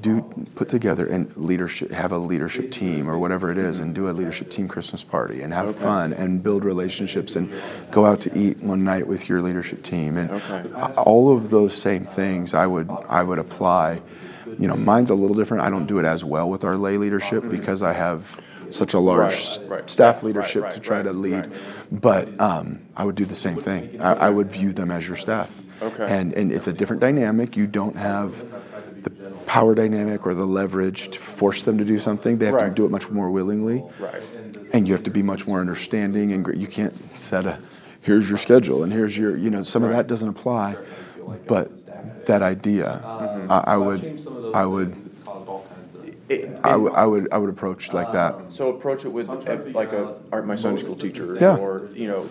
[0.00, 0.22] do
[0.54, 4.12] put together and leadership, have a leadership team or whatever it is, and do a
[4.12, 5.78] leadership team Christmas party and have Okay.
[5.78, 7.52] fun and build relationships and
[7.90, 10.62] go out to eat one night with your leadership team and Okay.
[10.96, 14.00] all of those same things I would I would apply.
[14.58, 15.62] You know, mine's a little different.
[15.62, 18.40] I don't do it as well with our lay leadership because I have
[18.70, 19.90] such a large Right, right.
[19.90, 21.50] staff leadership right, to try to lead.
[21.90, 24.00] But um, I would do the same thing.
[24.00, 25.60] I, I would view them as your staff.
[25.82, 26.06] Okay.
[26.08, 27.56] And and it's a different dynamic.
[27.56, 28.44] You don't have
[29.04, 29.10] the
[29.46, 32.38] power dynamic or the leverage to force them to do something.
[32.38, 33.84] They have to do it much more willingly.
[33.98, 34.22] Right.
[34.72, 37.58] And you have to be much more understanding and you can't set a
[38.00, 40.76] here's your schedule and here's your you know some of that doesn't apply.
[41.46, 43.52] But that idea, Mm-hmm.
[43.52, 45.01] I, I would I would
[46.64, 48.34] I would I would I would approach like that.
[48.50, 49.36] So approach it with uh,
[49.72, 51.56] like a art my Sunday school teacher, Yeah.
[51.56, 52.28] or you know,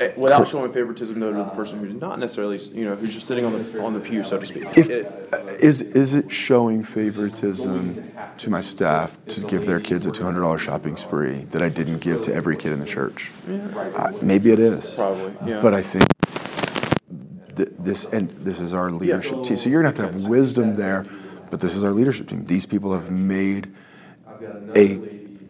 [0.00, 3.26] eh, without showing favoritism though to the person who's not necessarily you know who's just
[3.26, 4.64] sitting on the on the pew, so to speak.
[4.76, 5.06] If, It-
[5.60, 10.40] is is it showing favoritism to my staff to give their kids a two hundred
[10.40, 13.30] dollar shopping spree that I didn't give to every kid in the church?
[13.48, 14.96] Uh, maybe it is.
[14.96, 15.60] Probably, yeah.
[15.60, 16.06] But I think
[17.56, 19.56] th- this and this is our leadership team.
[19.56, 21.06] So you're gonna have to have wisdom there.
[21.54, 22.46] But this is our leadership team.
[22.46, 23.72] These people have made
[24.74, 24.98] a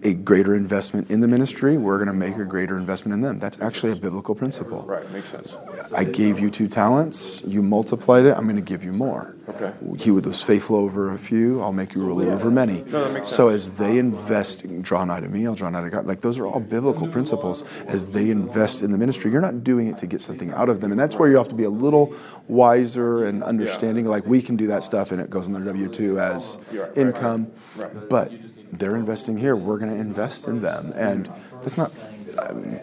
[0.04, 1.78] a greater investment in the ministry.
[1.78, 3.38] We're going to make a greater investment in them.
[3.38, 4.82] That's actually a biblical principle.
[4.82, 5.56] right, makes sense.
[5.94, 7.42] I gave you two talents.
[7.46, 8.36] You multiplied it.
[8.36, 9.34] I'm going to give you more.
[9.48, 9.72] Okay.
[9.98, 12.82] He was faithful over a few, I'll make you ruler over many.
[12.82, 15.90] No, that makes so as they invest, draw nigh to me, I'll draw nigh to
[15.90, 16.06] God.
[16.06, 17.62] Like those are all biblical principles.
[17.86, 20.80] As they invest in the ministry, you're not doing it to get something out of
[20.80, 22.14] them, and that's where you have to be a little
[22.48, 24.06] wiser and understanding.
[24.06, 26.84] Like we can do that stuff, and it goes on their W two as You're
[26.84, 28.08] right, right, income, right.
[28.08, 28.32] but
[28.78, 29.56] they're investing here.
[29.56, 31.30] We're going to invest in them, and
[31.62, 31.94] that's not.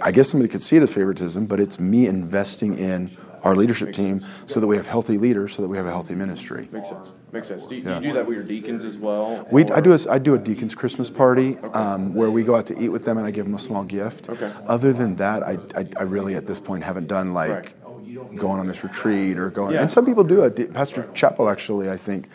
[0.02, 3.92] I guess somebody could see it as favoritism, but it's me investing in our leadership
[3.92, 6.70] team so that we have healthy leaders, so that we have a healthy ministry.
[6.72, 7.12] Makes sense.
[7.32, 7.66] Makes sense.
[7.68, 8.00] Do you, Yeah.
[8.00, 9.48] do, you do that with your deacons as well?
[9.52, 12.68] We, I do a, I do a deacon's Christmas party um, where we go out
[12.68, 14.30] to eat with them and I give them a small gift.
[14.30, 14.52] Okay.
[14.68, 18.36] Other than that, I, I, I really at this point haven't done like Right.
[18.36, 19.74] going on this retreat or going.
[19.74, 19.82] Yeah.
[19.82, 20.72] And some people do it.
[20.74, 22.30] Pastor Chappell actually, I think,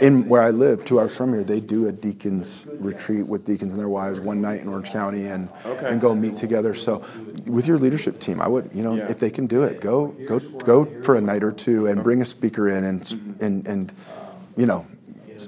[0.00, 3.72] in where I live, two hours from here, they do a deacons retreat with deacons
[3.72, 5.86] and their wives one night in Orange County and Okay.
[5.88, 6.74] and go meet together.
[6.74, 7.02] So,
[7.46, 9.10] with your leadership team, I would, you know, Yeah.
[9.10, 12.20] if they can do it, go go go for a night or two and bring
[12.20, 13.92] a speaker in and and and
[14.56, 14.86] you know.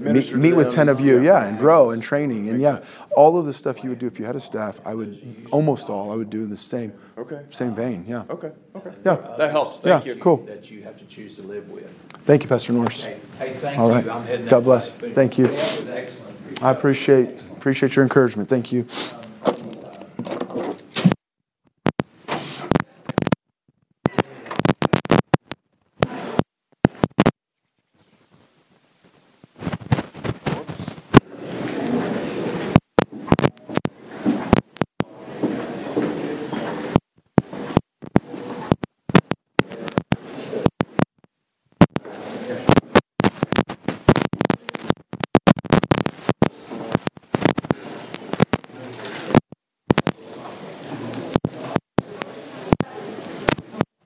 [0.01, 2.49] Meet, meet with 10 of you, yeah, and grow and training.
[2.49, 2.81] And yeah,
[3.17, 5.89] all of the stuff you would do if you had a staff, I would, almost
[5.89, 7.41] all, I would do in the same, Okay.
[7.51, 8.25] same vein, yeah.
[8.31, 8.91] Okay, okay.
[9.05, 9.17] Yeah.
[9.39, 10.21] That helps, thank Yeah, you.
[10.21, 10.39] cool.
[10.39, 11.91] That you have to choose to live with.
[12.25, 13.07] Thank you, Pastor Norris.
[13.07, 13.95] Hey, hey, thank All you.
[13.95, 14.09] right.
[14.09, 14.97] I'm heading God bless.
[14.97, 15.47] Thank you.
[15.47, 16.63] That was excellent.
[16.63, 18.49] I appreciate appreciate your encouragement.
[18.49, 18.87] Thank you.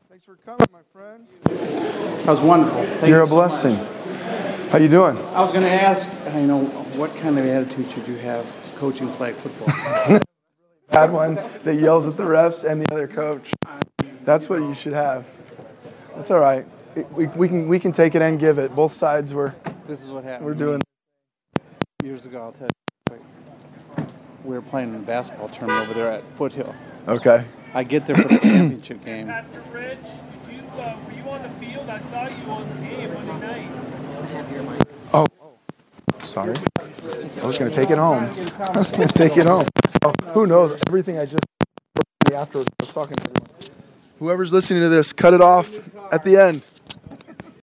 [0.09, 2.12] Thanks for coming, my friend.
[2.25, 2.85] That was wonderful.
[2.85, 3.77] Thank You're you a so blessing.
[3.77, 4.71] much.
[4.71, 5.17] How you doing?
[5.35, 6.65] I was going to ask, you know,
[6.97, 8.47] what kind of attitude should you have
[8.77, 9.67] coaching flag football?
[10.91, 11.35] Bad one
[11.65, 13.53] that yells at the refs and the other coach.
[14.25, 15.27] That's what you should have.
[16.15, 16.65] That's all right.
[16.95, 18.75] It- We, we can we can take it and give it.
[18.75, 19.55] Both sides were
[19.89, 20.47] this is what happened.
[20.47, 20.83] we're doing.
[22.05, 22.43] years ago.
[22.43, 22.69] I'll tell
[23.11, 24.07] you.
[24.45, 26.75] We were playing in a basketball tournament over there at Foothill.
[27.09, 27.45] Okay.
[27.75, 29.29] I get there for the championship game.
[30.75, 31.89] Were you on the field?
[31.89, 34.87] I saw you on the game Monday night.
[35.13, 35.27] Oh,
[36.21, 36.55] sorry.
[37.43, 38.25] I was gonna take it home.
[38.61, 39.67] I was gonna take it home.
[40.03, 40.81] Oh, who knows?
[40.89, 41.45] Everything I just
[42.33, 42.71] afterwards.
[42.81, 43.31] I was talking to.
[44.19, 45.79] Whoever's listening to this, cut it off
[46.13, 46.63] at the end.